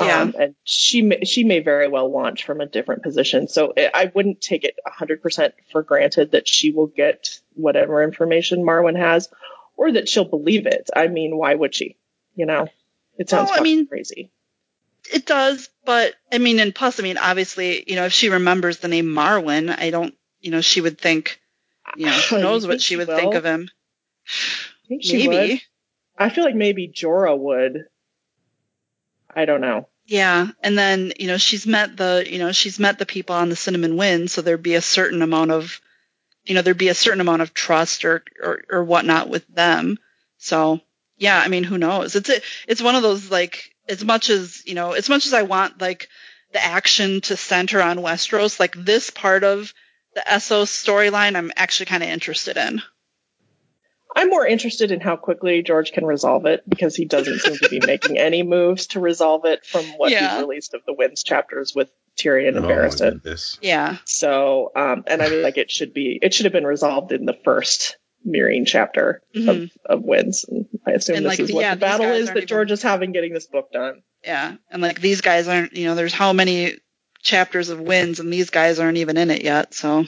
Yeah. 0.00 0.22
Um, 0.22 0.34
and 0.38 0.54
she 0.64 1.02
may, 1.02 1.20
she 1.24 1.44
may 1.44 1.60
very 1.60 1.86
well 1.88 2.10
launch 2.10 2.44
from 2.44 2.60
a 2.60 2.66
different 2.66 3.02
position. 3.04 3.46
So 3.48 3.72
I 3.76 3.90
I 3.94 4.12
wouldn't 4.14 4.40
take 4.40 4.64
it 4.64 4.76
100% 4.86 5.52
for 5.70 5.82
granted 5.82 6.32
that 6.32 6.48
she 6.48 6.72
will 6.72 6.88
get 6.88 7.38
whatever 7.54 8.02
information 8.02 8.64
Marwyn 8.64 8.96
has, 8.98 9.28
or 9.76 9.92
that 9.92 10.08
she'll 10.08 10.24
believe 10.24 10.66
it. 10.66 10.90
I 10.94 11.06
mean, 11.06 11.36
why 11.36 11.54
would 11.54 11.74
she? 11.74 11.96
You 12.34 12.46
know, 12.46 12.66
it 13.18 13.30
sounds 13.30 13.50
Well, 13.50 13.60
I 13.60 13.62
mean- 13.62 13.86
crazy. 13.86 14.30
It 15.12 15.26
does, 15.26 15.68
but 15.84 16.14
I 16.32 16.38
mean, 16.38 16.58
and 16.60 16.74
plus, 16.74 16.98
I 16.98 17.02
mean, 17.02 17.18
obviously, 17.18 17.84
you 17.86 17.94
know, 17.96 18.06
if 18.06 18.12
she 18.14 18.30
remembers 18.30 18.78
the 18.78 18.88
name 18.88 19.04
Marwyn, 19.04 19.68
I 19.78 19.90
don't, 19.90 20.14
you 20.40 20.50
know, 20.50 20.62
she 20.62 20.80
would 20.80 20.98
think, 20.98 21.40
you 21.94 22.06
know, 22.06 22.12
who 22.12 22.38
knows 22.40 22.66
what 22.66 22.80
she 22.80 22.94
she 22.94 22.96
would 22.96 23.08
will? 23.08 23.16
think 23.18 23.34
of 23.34 23.44
him. 23.44 23.68
I 24.26 24.88
think 24.88 25.02
she 25.04 25.28
Maybe. 25.28 25.52
would. 25.52 25.60
I 26.16 26.30
feel 26.30 26.44
like 26.44 26.54
maybe 26.54 26.88
Jorah 26.88 27.38
would. 27.38 27.84
I 29.34 29.44
don't 29.44 29.60
know. 29.60 29.88
Yeah, 30.06 30.48
and 30.62 30.76
then 30.76 31.12
you 31.18 31.26
know 31.26 31.38
she's 31.38 31.66
met 31.66 31.96
the 31.96 32.24
you 32.28 32.38
know 32.38 32.52
she's 32.52 32.78
met 32.78 32.98
the 32.98 33.06
people 33.06 33.34
on 33.34 33.48
the 33.48 33.56
Cinnamon 33.56 33.96
Wind, 33.96 34.30
so 34.30 34.42
there'd 34.42 34.62
be 34.62 34.74
a 34.74 34.82
certain 34.82 35.22
amount 35.22 35.50
of 35.50 35.80
you 36.44 36.54
know 36.54 36.62
there'd 36.62 36.76
be 36.76 36.88
a 36.88 36.94
certain 36.94 37.20
amount 37.20 37.42
of 37.42 37.54
trust 37.54 38.04
or 38.04 38.22
or, 38.42 38.62
or 38.70 38.84
whatnot 38.84 39.28
with 39.28 39.46
them. 39.48 39.98
So 40.36 40.80
yeah, 41.16 41.38
I 41.38 41.48
mean 41.48 41.64
who 41.64 41.78
knows? 41.78 42.16
It's 42.16 42.28
a, 42.28 42.40
it's 42.68 42.82
one 42.82 42.96
of 42.96 43.02
those 43.02 43.30
like 43.30 43.74
as 43.88 44.04
much 44.04 44.28
as 44.28 44.62
you 44.66 44.74
know 44.74 44.92
as 44.92 45.08
much 45.08 45.26
as 45.26 45.32
I 45.32 45.42
want 45.42 45.80
like 45.80 46.08
the 46.52 46.62
action 46.64 47.20
to 47.22 47.36
center 47.36 47.82
on 47.82 47.98
Westeros, 47.98 48.60
like 48.60 48.76
this 48.76 49.10
part 49.10 49.42
of 49.42 49.72
the 50.14 50.20
Essos 50.20 50.68
storyline, 50.68 51.36
I'm 51.36 51.52
actually 51.56 51.86
kind 51.86 52.02
of 52.02 52.08
interested 52.08 52.56
in. 52.56 52.80
I'm 54.16 54.30
more 54.30 54.46
interested 54.46 54.90
in 54.92 55.00
how 55.00 55.16
quickly 55.16 55.62
George 55.62 55.92
can 55.92 56.04
resolve 56.06 56.46
it 56.46 56.62
because 56.68 56.94
he 56.94 57.04
doesn't 57.04 57.40
seem 57.40 57.56
to 57.56 57.68
be 57.68 57.80
making 57.86 58.18
any 58.18 58.42
moves 58.42 58.88
to 58.88 59.00
resolve 59.00 59.44
it 59.44 59.64
from 59.66 59.84
what 59.96 60.10
Yeah. 60.12 60.36
he 60.36 60.40
released 60.42 60.74
of 60.74 60.82
the 60.86 60.92
Winds 60.92 61.22
chapters 61.22 61.74
with 61.74 61.90
Tyrion 62.16 62.48
and 62.56 62.58
Oh 62.58 62.68
my 62.68 62.68
Barristan. 62.74 63.14
goodness. 63.14 63.58
Yeah, 63.60 63.96
So, 64.04 64.70
um, 64.76 65.04
and 65.08 65.20
I 65.20 65.28
mean, 65.28 65.42
like 65.42 65.58
it 65.58 65.70
should 65.70 65.92
be, 65.92 66.18
it 66.22 66.32
should 66.32 66.46
have 66.46 66.52
been 66.52 66.66
resolved 66.66 67.10
in 67.12 67.24
the 67.24 67.36
first 67.44 67.96
Meereen 68.26 68.66
chapter 68.66 69.20
Mhm. 69.34 69.64
of, 69.64 69.70
of 69.84 70.02
Winds. 70.02 70.44
And 70.44 70.66
I 70.86 70.92
assume 70.92 71.16
And, 71.16 71.26
this 71.26 71.30
like, 71.32 71.40
is 71.40 71.52
what 71.52 71.60
yeah, 71.62 71.74
the 71.74 71.80
battle 71.80 72.06
is 72.06 72.12
aren't 72.28 72.34
that 72.34 72.36
even- 72.38 72.46
George 72.48 72.70
is 72.70 72.82
having 72.82 73.12
getting 73.12 73.32
this 73.34 73.46
book 73.46 73.72
done. 73.72 74.02
yeah, 74.24 74.54
and 74.70 74.80
like 74.80 75.00
these 75.00 75.20
guys 75.22 75.48
aren't 75.48 75.76
you 75.76 75.86
know 75.86 75.94
there's 75.96 76.14
how 76.14 76.32
many 76.32 76.74
chapters 77.22 77.68
of 77.68 77.80
Winds 77.80 78.20
and 78.20 78.32
these 78.32 78.50
guys 78.50 78.78
aren't 78.78 78.98
even 78.98 79.16
in 79.16 79.30
it 79.30 79.42
yet, 79.42 79.74
so 79.74 80.04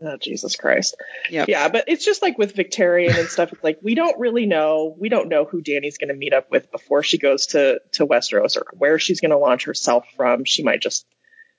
Oh, 0.00 0.16
Jesus 0.16 0.54
Christ. 0.56 0.96
Yep. 1.30 1.48
Yeah, 1.48 1.68
but 1.68 1.84
it's 1.88 2.04
just 2.04 2.22
like 2.22 2.38
with 2.38 2.54
Victarion 2.54 3.18
and 3.18 3.28
stuff. 3.28 3.52
It's 3.52 3.64
like 3.64 3.78
we 3.82 3.94
don't 3.94 4.18
really 4.20 4.46
know. 4.46 4.94
We 4.96 5.08
don't 5.08 5.28
know 5.28 5.44
who 5.44 5.60
Danny's 5.60 5.98
going 5.98 6.08
to 6.08 6.14
meet 6.14 6.32
up 6.32 6.50
with 6.50 6.70
before 6.70 7.02
she 7.02 7.18
goes 7.18 7.46
to 7.48 7.80
to 7.92 8.06
Westeros 8.06 8.56
or 8.56 8.64
where 8.74 8.98
she's 8.98 9.20
going 9.20 9.32
to 9.32 9.38
launch 9.38 9.64
herself 9.64 10.04
from. 10.16 10.44
She 10.44 10.62
might 10.62 10.80
just 10.80 11.04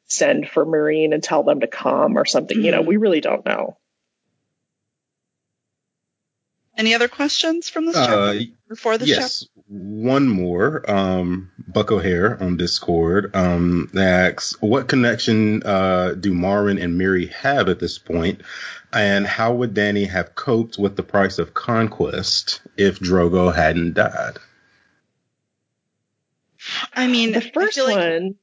send 0.06 0.48
for 0.50 0.66
Meereen 0.66 1.14
and 1.14 1.22
tell 1.22 1.44
them 1.44 1.60
to 1.60 1.68
come 1.68 2.18
or 2.18 2.26
something. 2.26 2.62
You 2.62 2.72
know, 2.72 2.82
Mhm. 2.82 2.88
we 2.88 2.98
really 2.98 3.22
don't 3.22 3.46
know. 3.46 3.78
Any 6.80 6.96
other 6.96 7.10
questions 7.10 7.68
from 7.68 7.86
this 7.88 7.96
Uh, 7.98 8.08
chapter 8.36 8.46
before 8.70 8.98
this 8.98 9.10
yes, 9.10 9.46
one 9.68 10.30
more. 10.30 10.90
Um, 10.90 11.52
Buck 11.68 11.92
O'Hare 11.92 12.42
on 12.42 12.56
Discord 12.56 13.36
um, 13.36 13.92
asks, 13.98 14.56
"What 14.62 14.88
connection 14.88 15.62
uh, 15.64 16.14
do 16.14 16.32
Marwyn 16.34 16.82
and 16.82 16.98
Mary 16.98 17.26
have 17.28 17.68
at 17.68 17.80
this 17.82 17.98
point, 18.00 18.44
and 18.94 19.28
how 19.28 19.54
would 19.56 19.74
Danny 19.74 20.06
have 20.06 20.36
coped 20.36 20.78
with 20.78 20.96
the 20.96 21.04
price 21.04 21.38
of 21.38 21.54
conquest 21.54 22.62
if 22.78 22.98
Drogo 23.00 23.54
hadn't 23.54 23.96
died?" 23.96 24.38
I 26.94 27.08
mean, 27.08 27.34
The 27.34 27.44
I 27.46 27.52
first 27.52 27.76
feel 27.76 27.88
like- 27.88 27.98
one. 27.98 28.36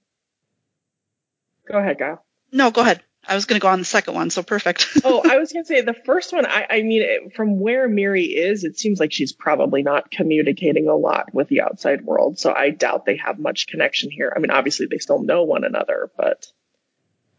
Go 1.67 1.79
ahead, 1.79 1.99
Kyle. 1.99 2.23
No, 2.53 2.71
go 2.71 2.83
ahead. 2.83 3.01
I 3.29 3.35
was 3.35 3.45
going 3.45 3.59
to 3.59 3.63
go 3.63 3.69
on 3.69 3.79
the 3.79 3.85
second 3.85 4.15
one, 4.15 4.31
so 4.31 4.43
perfect. 4.43 4.87
oh, 5.05 5.23
I 5.29 5.39
was 5.39 5.53
gonna 5.53 5.65
say 5.65 5.81
the 5.81 5.95
first 5.95 6.33
one. 6.33 6.47
I, 6.47 6.67
I 6.71 6.83
mean, 6.83 7.03
it, 7.03 7.35
from 7.35 7.59
where 7.59 7.89
Mary 7.89 8.25
is, 8.25 8.65
it 8.65 8.79
seems 8.79 9.01
like 9.01 9.13
she's 9.13 9.33
probably 9.33 9.83
not 9.83 10.11
communicating 10.11 10.89
a 10.89 10.95
lot 10.95 11.35
with 11.35 11.49
the 11.49 11.63
outside 11.63 12.05
world. 12.05 12.39
So 12.39 12.53
I 12.53 12.71
doubt 12.71 13.05
they 13.05 13.17
have 13.17 13.39
much 13.39 13.67
connection 13.67 14.11
here. 14.11 14.33
I 14.35 14.39
mean, 14.39 14.51
obviously 14.51 14.87
they 14.87 14.99
still 14.99 15.23
know 15.23 15.45
one 15.45 15.65
another, 15.65 16.11
but 16.17 16.47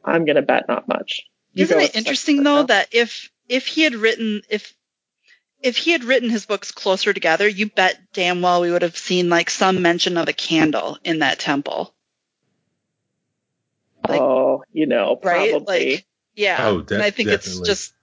I'm 0.04 0.26
gonna 0.26 0.41
bet 0.41 0.67
not 0.67 0.88
much. 0.88 1.23
You 1.54 1.63
Isn't 1.63 1.80
it 1.80 1.95
interesting 1.95 2.43
though 2.43 2.58
one, 2.58 2.67
that 2.67 2.89
if 2.91 3.32
if 3.47 3.67
he 3.67 3.84
had 3.84 3.95
written 3.95 4.41
if 4.50 4.73
if 5.62 5.78
he 5.78 5.91
had 5.91 6.04
written 6.04 6.30
his 6.30 6.45
books 6.45 6.71
closer 6.71 7.13
together, 7.13 7.47
you 7.47 7.69
bet 7.69 8.00
damn 8.13 8.41
well 8.41 8.62
we 8.62 8.71
would 8.71 8.84
have 8.84 8.97
seen 8.97 9.30
like 9.30 9.50
some 9.50 9.82
mention 9.82 10.17
of 10.17 10.28
a 10.28 10.34
candle 10.34 10.97
in 11.04 11.19
that 11.19 11.39
temple, 11.39 11.93
like- 14.08 14.21
oh, 14.21 14.37
you 14.72 14.86
know, 14.86 15.20
right? 15.24 15.52
probably. 15.52 15.91
Like, 15.96 16.06
yeah. 16.36 16.58
Oh, 16.67 16.82
de- 16.82 16.96
and 16.96 17.04
I 17.04 17.12
think 17.12 17.30
it's 17.30 17.60
just 17.62 17.93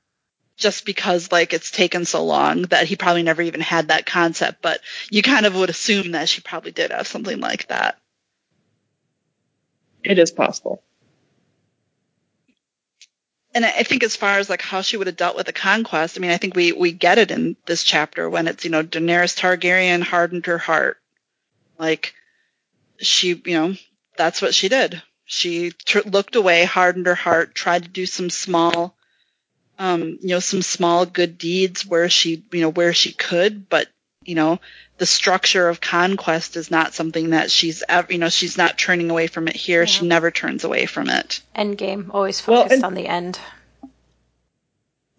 just 0.57 0.85
because 0.87 1.33
like 1.33 1.53
it's 1.53 1.71
taken 1.71 2.05
so 2.05 2.25
long 2.25 2.63
that 2.63 2.87
he 2.87 2.97
probably 2.97 3.23
never 3.23 3.43
even 3.43 3.61
had 3.61 3.89
that 3.89 4.07
concept, 4.07 4.63
but 4.63 4.81
you 5.11 5.23
kind 5.23 5.47
of 5.47 5.55
would 5.57 5.71
assume 5.71 6.13
that 6.13 6.29
she 6.29 6.41
probably 6.41 6.71
did 6.71 6.93
have 6.93 7.07
something 7.07 7.41
like 7.41 7.69
that. 7.69 7.99
it 10.05 10.19
is 10.19 10.31
possible. 10.31 10.83
and 13.55 13.65
I 13.65 13.71
I 13.79 13.83
think 13.85 14.03
as 14.03 14.17
far 14.17 14.39
as 14.39 14.51
like 14.51 14.63
how 14.63 14.83
she 14.83 14.97
would 14.97 15.07
have 15.07 15.17
dealt 15.17 15.37
with 15.37 15.47
the 15.47 15.53
conquest, 15.53 16.17
I 16.17 16.21
mean, 16.21 16.31
I 16.31 16.37
think 16.37 16.55
we 16.55 16.73
we 16.73 16.93
get 16.93 17.19
it 17.19 17.31
in 17.31 17.57
this 17.67 17.83
chapter 17.83 18.29
when 18.29 18.49
it's 18.49 18.65
you 18.65 18.71
know 18.71 18.83
Daenerys 18.83 19.39
Targaryen 19.39 20.03
hardened 20.03 20.47
her 20.47 20.59
heart, 20.59 20.99
like 21.79 22.15
she 22.99 23.41
you 23.45 23.55
know 23.59 23.75
that's 24.17 24.43
what 24.43 24.55
she 24.55 24.69
did. 24.69 25.03
She 25.25 25.71
tr- 25.71 26.01
looked 26.09 26.37
away, 26.37 26.65
hardened 26.65 27.07
her 27.07 27.15
heart, 27.15 27.55
tried 27.55 27.85
to 27.85 27.89
do 27.89 28.05
some 28.07 28.29
small, 28.31 28.95
um, 29.79 30.19
you 30.21 30.29
know, 30.29 30.41
some 30.41 30.63
small 30.63 31.07
good 31.07 31.39
deeds 31.39 31.87
where 31.87 32.09
she 32.11 32.43
you 32.53 32.61
know 32.61 32.71
where 32.71 32.93
she 32.93 33.13
could, 33.13 33.69
but 33.69 33.89
you 34.25 34.35
know 34.35 34.59
the 34.99 35.07
structure 35.07 35.69
of 35.69 35.81
conquest 35.81 36.57
is 36.57 36.71
not 36.71 36.95
something 36.95 37.31
that 37.31 37.51
she's 37.51 37.83
ever 37.89 38.13
you 38.13 38.19
know 38.19 38.29
she's 38.29 38.57
not 38.57 38.79
turning 38.79 39.11
away 39.11 39.27
from 39.27 39.49
it 39.49 39.57
here. 39.57 39.87
She 39.87 40.07
never 40.07 40.31
turns 40.31 40.65
away 40.65 40.87
from 40.87 41.09
it. 41.09 41.41
End 41.55 41.77
game, 41.79 42.11
always 42.15 42.47
Well, 42.47 42.63
focused 42.63 42.77
and- 42.77 42.85
on 42.85 42.95
the 42.95 43.07
end. 43.07 43.39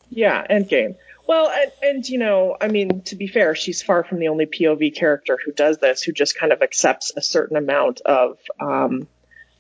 Yeah, 0.09 0.45
end 0.49 0.69
game. 0.69 0.95
Well, 1.27 1.49
and, 1.49 1.71
and 1.81 2.07
you 2.09 2.19
know, 2.19 2.55
I 2.61 2.67
mean, 2.67 3.01
to 3.05 3.15
be 3.15 3.27
fair, 3.27 3.55
she's 3.55 3.81
far 3.81 4.03
from 4.03 4.19
the 4.19 4.27
only 4.27 4.45
POV 4.45 4.95
character 4.95 5.39
who 5.43 5.51
does 5.51 5.79
this, 5.79 6.03
who 6.03 6.11
just 6.11 6.37
kind 6.37 6.53
of 6.53 6.61
accepts 6.61 7.11
a 7.17 7.21
certain 7.21 7.57
amount 7.57 8.01
of 8.01 8.37
um, 8.59 9.07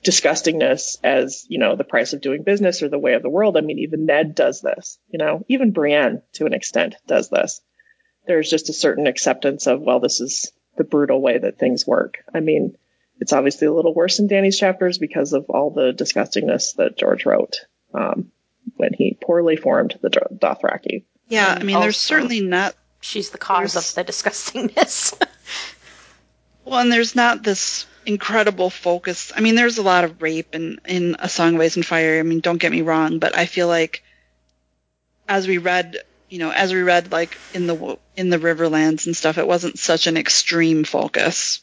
disgustingness 0.05 0.97
as 1.03 1.45
you 1.49 1.59
know 1.59 1.75
the 1.75 1.83
price 1.83 2.13
of 2.13 2.21
doing 2.21 2.43
business 2.43 2.81
or 2.83 2.89
the 2.89 2.99
way 2.99 3.13
of 3.13 3.21
the 3.21 3.29
world. 3.29 3.57
I 3.57 3.61
mean, 3.61 3.79
even 3.79 4.05
Ned 4.05 4.35
does 4.35 4.61
this. 4.61 4.99
You 5.09 5.19
know, 5.19 5.45
even 5.47 5.71
Brienne 5.71 6.21
to 6.33 6.45
an 6.45 6.53
extent 6.53 6.95
does 7.07 7.29
this. 7.29 7.61
There's 8.27 8.49
just 8.49 8.69
a 8.69 8.73
certain 8.73 9.07
acceptance 9.07 9.67
of 9.67 9.81
well, 9.81 9.99
this 9.99 10.21
is 10.21 10.51
the 10.77 10.83
brutal 10.83 11.21
way 11.21 11.37
that 11.37 11.57
things 11.57 11.87
work. 11.87 12.17
I 12.33 12.39
mean, 12.39 12.75
it's 13.19 13.33
obviously 13.33 13.67
a 13.67 13.73
little 13.73 13.93
worse 13.93 14.19
in 14.19 14.27
Danny's 14.27 14.59
chapters 14.59 14.97
because 14.97 15.33
of 15.33 15.45
all 15.49 15.71
the 15.71 15.93
disgustingness 15.93 16.75
that 16.75 16.97
George 16.97 17.25
wrote. 17.25 17.61
Um, 17.93 18.31
when 18.77 18.93
he 18.93 19.17
poorly 19.21 19.55
formed 19.55 19.97
the 20.01 20.09
Dro- 20.09 20.27
Dothraki. 20.35 21.05
Yeah, 21.29 21.55
I 21.59 21.63
mean, 21.63 21.79
there's 21.79 21.97
certainly 21.97 22.41
not 22.41 22.75
She's 23.05 23.29
the 23.29 23.37
cause 23.37 23.75
of 23.75 23.93
the 23.93 24.03
disgustingness. 24.03 25.21
Well, 26.65 26.79
and 26.79 26.91
there's 26.91 27.15
not 27.15 27.43
this 27.43 27.85
incredible 28.05 28.69
focus. 28.69 29.31
I 29.35 29.41
mean, 29.41 29.55
there's 29.55 29.77
a 29.77 29.83
lot 29.83 30.03
of 30.03 30.21
rape 30.21 30.53
in, 30.53 30.79
in 30.87 31.15
A 31.19 31.29
Song 31.29 31.55
of 31.55 31.61
Ice 31.61 31.75
and 31.75 31.85
Fire. 31.85 32.19
I 32.19 32.23
mean, 32.23 32.39
don't 32.39 32.57
get 32.57 32.71
me 32.71 32.81
wrong, 32.81 33.19
but 33.19 33.37
I 33.37 33.45
feel 33.45 33.67
like 33.67 34.03
as 35.27 35.47
we 35.47 35.57
read, 35.57 35.97
you 36.29 36.39
know, 36.39 36.51
as 36.51 36.73
we 36.73 36.81
read 36.81 37.11
like 37.11 37.37
in 37.53 37.67
the 37.67 37.97
in 38.15 38.29
the 38.29 38.37
Riverlands 38.37 39.05
and 39.05 39.15
stuff, 39.15 39.37
it 39.37 39.47
wasn't 39.47 39.79
such 39.79 40.07
an 40.07 40.17
extreme 40.17 40.83
focus. 40.83 41.61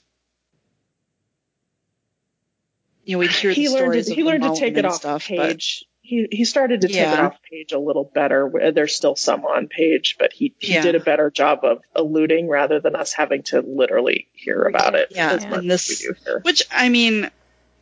You 3.05 3.16
know, 3.16 3.20
we'd 3.20 3.33
hear 3.33 3.50
he 3.50 3.66
the 3.66 3.74
learned 3.74 3.85
stories 3.85 4.07
to, 4.07 4.12
of 4.12 4.16
he 4.16 4.22
the 4.22 4.28
learned 4.28 4.42
to 4.42 4.55
take 4.55 4.76
it 4.76 4.85
off 4.85 4.96
stuff, 4.96 5.26
but 5.28 5.48
page. 5.48 5.85
He 6.04 6.26
he 6.32 6.44
started 6.44 6.80
to 6.80 6.88
take 6.88 6.96
it 6.96 7.18
off 7.20 7.36
page 7.48 7.70
a 7.72 7.78
little 7.78 8.04
better. 8.04 8.50
Uh, 8.60 8.70
there's 8.72 8.94
still 8.96 9.14
some 9.14 9.44
on 9.44 9.68
page, 9.68 10.16
but 10.18 10.32
he, 10.32 10.52
he 10.58 10.74
Yeah. 10.74 10.82
did 10.82 10.94
a 10.96 11.00
better 11.00 11.30
job 11.30 11.60
of 11.62 11.80
alluding 11.94 12.48
rather 12.48 12.80
than 12.80 12.96
us 12.96 13.12
having 13.12 13.44
to 13.44 13.60
literally 13.60 14.28
hear 14.32 14.62
about 14.62 14.96
it. 14.96 15.08
Yeah, 15.12 15.32
and 15.40 15.70
this- 15.70 15.88
as 15.90 16.00
we 16.00 16.08
do 16.08 16.20
here. 16.24 16.40
Which 16.42 16.64
I 16.72 16.88
mean, 16.88 17.30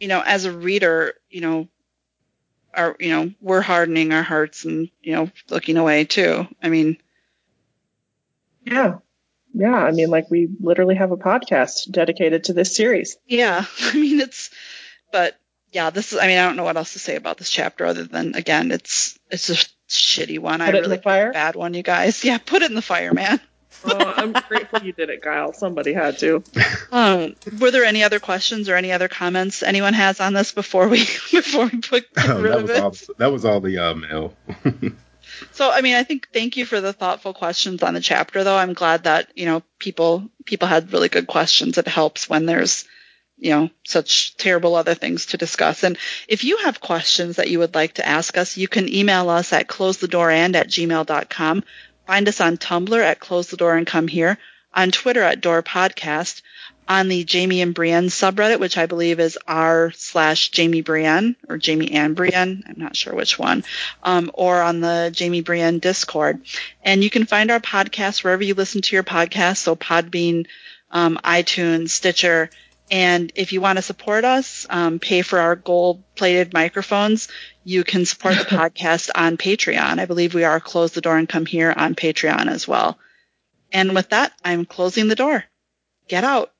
you 0.01 0.09
know, 0.09 0.23
as 0.25 0.45
a 0.45 0.53
reader, 0.53 1.15
you 1.31 1.41
know, 1.41 1.69
our 2.75 2.95
you 3.01 3.09
know, 3.09 3.33
we're 3.41 3.63
hardening 3.63 4.13
our 4.13 4.23
hearts 4.23 4.67
and 4.67 4.91
you 5.03 5.15
know, 5.15 5.31
looking 5.49 5.79
away 5.79 6.05
too. 6.05 6.47
I 6.63 6.69
mean, 6.69 6.99
Yeah. 8.67 8.99
Yeah, 9.55 9.75
I 9.75 9.93
mean, 9.93 10.11
like 10.11 10.31
we 10.31 10.49
literally 10.61 10.95
have 10.97 11.11
a 11.11 11.17
podcast 11.17 11.91
dedicated 11.91 12.45
to 12.45 12.53
this 12.53 12.77
series. 12.77 13.17
yeah, 13.27 13.65
I 13.81 13.95
mean 13.95 14.21
it's, 14.21 14.51
but 15.11 15.40
yeah, 15.73 15.91
this 15.91 16.13
is. 16.13 16.19
I 16.19 16.27
mean, 16.27 16.39
I 16.39 16.47
don't 16.47 16.57
know 16.57 16.65
what 16.65 16.77
else 16.77 16.93
to 16.95 16.99
say 16.99 17.17
about 17.17 17.39
this 17.39 17.51
chapter 17.51 17.85
other 17.87 18.05
than 18.05 18.35
again, 18.35 18.71
it's 18.71 19.19
it's 19.31 19.51
a 19.51 19.55
shitty 19.89 20.39
one. 20.39 20.61
I 20.61 20.67
Put 20.67 20.75
it 20.75 20.79
in 20.79 20.85
really 20.85 20.97
the 20.97 21.03
fire? 21.03 21.31
a 21.31 21.33
bad 21.33 21.57
one, 21.57 21.75
you 21.75 21.83
guys. 21.83 22.25
Yeah, 22.25 22.39
put 22.39 22.63
it 22.63 22.71
in 22.71 22.75
the 22.75 22.83
fire, 22.83 23.13
man. 23.13 23.41
Oh, 23.83 23.97
I'm 24.15 24.33
grateful 24.33 24.83
you 24.83 24.93
did 24.93 25.09
it, 25.09 25.23
Kyle. 25.23 25.53
Somebody 25.55 25.93
had 25.95 26.19
to. 26.19 26.43
Um, 26.93 27.37
were 27.61 27.71
there 27.71 27.85
any 27.85 28.03
other 28.03 28.19
questions 28.19 28.69
or 28.69 28.75
any 28.75 28.91
other 28.91 29.07
comments 29.07 29.63
anyone 29.63 29.95
has 29.95 30.19
on 30.21 30.33
this 30.35 30.51
before 30.53 30.89
we 30.89 30.99
before 31.31 31.67
we 31.67 31.81
put 31.81 32.13
get 32.15 32.29
Oh, 32.29 32.43
rid 32.43 32.53
that 32.53 32.59
of 32.59 32.63
was 32.63 32.71
it? 32.73 32.83
all. 32.83 33.15
That 33.19 33.33
was 33.33 33.45
all 33.45 33.61
the 33.61 33.79
uh, 33.79 33.95
mail. 33.95 34.35
So, 35.53 35.71
I 35.71 35.81
mean, 35.83 35.95
I 35.95 36.03
think 36.03 36.29
thank 36.33 36.57
you 36.57 36.67
for 36.67 36.81
the 36.81 36.93
thoughtful 36.93 37.33
questions 37.33 37.83
on 37.83 37.95
the 37.95 38.01
chapter, 38.01 38.43
though. 38.45 38.57
I'm 38.57 38.73
glad 38.73 39.05
that 39.05 39.31
you 39.37 39.47
know 39.47 39.63
people 39.79 40.29
people 40.45 40.67
had 40.69 40.93
really 40.93 41.09
good 41.09 41.27
questions. 41.29 41.79
It 41.79 41.87
helps 41.89 42.29
when 42.29 42.45
there's 42.47 42.85
you 43.41 43.51
know 43.51 43.71
such 43.85 44.37
terrible 44.37 44.75
other 44.75 44.95
things 44.95 45.27
to 45.27 45.37
discuss. 45.37 45.83
And 45.83 45.99
if 46.29 46.45
you 46.45 46.59
have 46.59 46.81
questions 46.81 47.37
that 47.37 47.51
you 47.51 47.59
would 47.59 47.75
like 47.75 47.95
to 47.95 48.07
ask 48.07 48.37
us, 48.37 48.57
you 48.57 48.69
can 48.69 48.93
email 48.93 49.29
us 49.31 49.53
at 49.53 49.67
closethedoorand 49.67 50.55
at 50.55 50.69
gmail.com. 50.69 51.65
Find 52.07 52.29
us 52.29 52.41
on 52.41 52.57
Tumblr 52.57 53.03
at 53.03 53.21
close 53.21 53.49
the 53.49 53.57
door 53.57 53.77
and 53.77 53.87
come 53.87 54.09
here, 54.09 54.39
on 54.75 54.91
Twitter 54.91 55.23
at 55.23 55.41
door 55.41 55.63
podcast, 55.63 56.43
on 56.91 57.07
the 57.07 57.23
Jamie 57.23 57.61
and 57.61 57.73
Brienne 57.73 58.09
subreddit, 58.09 58.59
which 58.59 58.77
I 58.77 58.87
believe 58.87 59.21
is 59.21 59.39
r 59.47 59.93
slash 59.95 60.49
Jamie 60.49 60.83
Brienne 60.83 61.37
or 61.49 61.57
Jamie 61.57 61.93
and 61.93 62.17
Brienne. 62.17 62.65
I'm 62.67 62.79
not 62.79 62.97
sure 62.97 63.15
which 63.15 63.39
one. 63.39 63.63
Um, 64.03 64.31
or 64.35 64.61
on 64.61 64.81
the 64.81 65.11
Jamie 65.15 65.41
Brienne 65.41 65.79
Discord. 65.79 66.41
And 66.83 67.05
you 67.05 67.09
can 67.09 67.27
find 67.27 67.53
our 67.53 67.61
podcast 67.61 68.25
wherever 68.25 68.43
you 68.43 68.55
listen 68.55 68.83
to 68.83 68.97
your 68.97 69.05
podcast. 69.05 69.59
So 69.59 69.77
Podbean, 69.77 70.49
um, 70.91 71.21
iTunes, 71.25 71.91
Stitcher. 71.91 72.51
And 72.91 73.31
if 73.37 73.53
you 73.53 73.61
want 73.61 73.77
to 73.77 73.83
support 73.83 74.25
us, 74.25 74.67
um, 74.69 74.99
pay 74.99 75.23
for 75.23 75.39
our 75.39 75.55
gold 75.55 76.03
plated 76.17 76.53
microphones, 76.53 77.29
you 77.63 77.85
can 77.85 78.05
support 78.05 78.35
the 78.35 78.45
podcast 78.57 79.11
on 79.15 79.37
Patreon. 79.37 80.01
I 80.01 80.07
believe 80.07 80.35
we 80.35 80.45
are 80.45 80.59
Close 80.59 80.93
the 80.93 81.01
Door 81.01 81.19
and 81.19 81.29
Come 81.29 81.47
Here 81.47 81.73
on 81.75 81.95
Patreon 81.95 82.49
as 82.49 82.67
well. 82.67 82.99
And 83.73 83.95
with 83.95 84.09
that, 84.11 84.33
I'm 84.45 84.65
closing 84.65 85.07
the 85.07 85.15
door. 85.15 85.45
Get 86.09 86.25
out. 86.25 86.53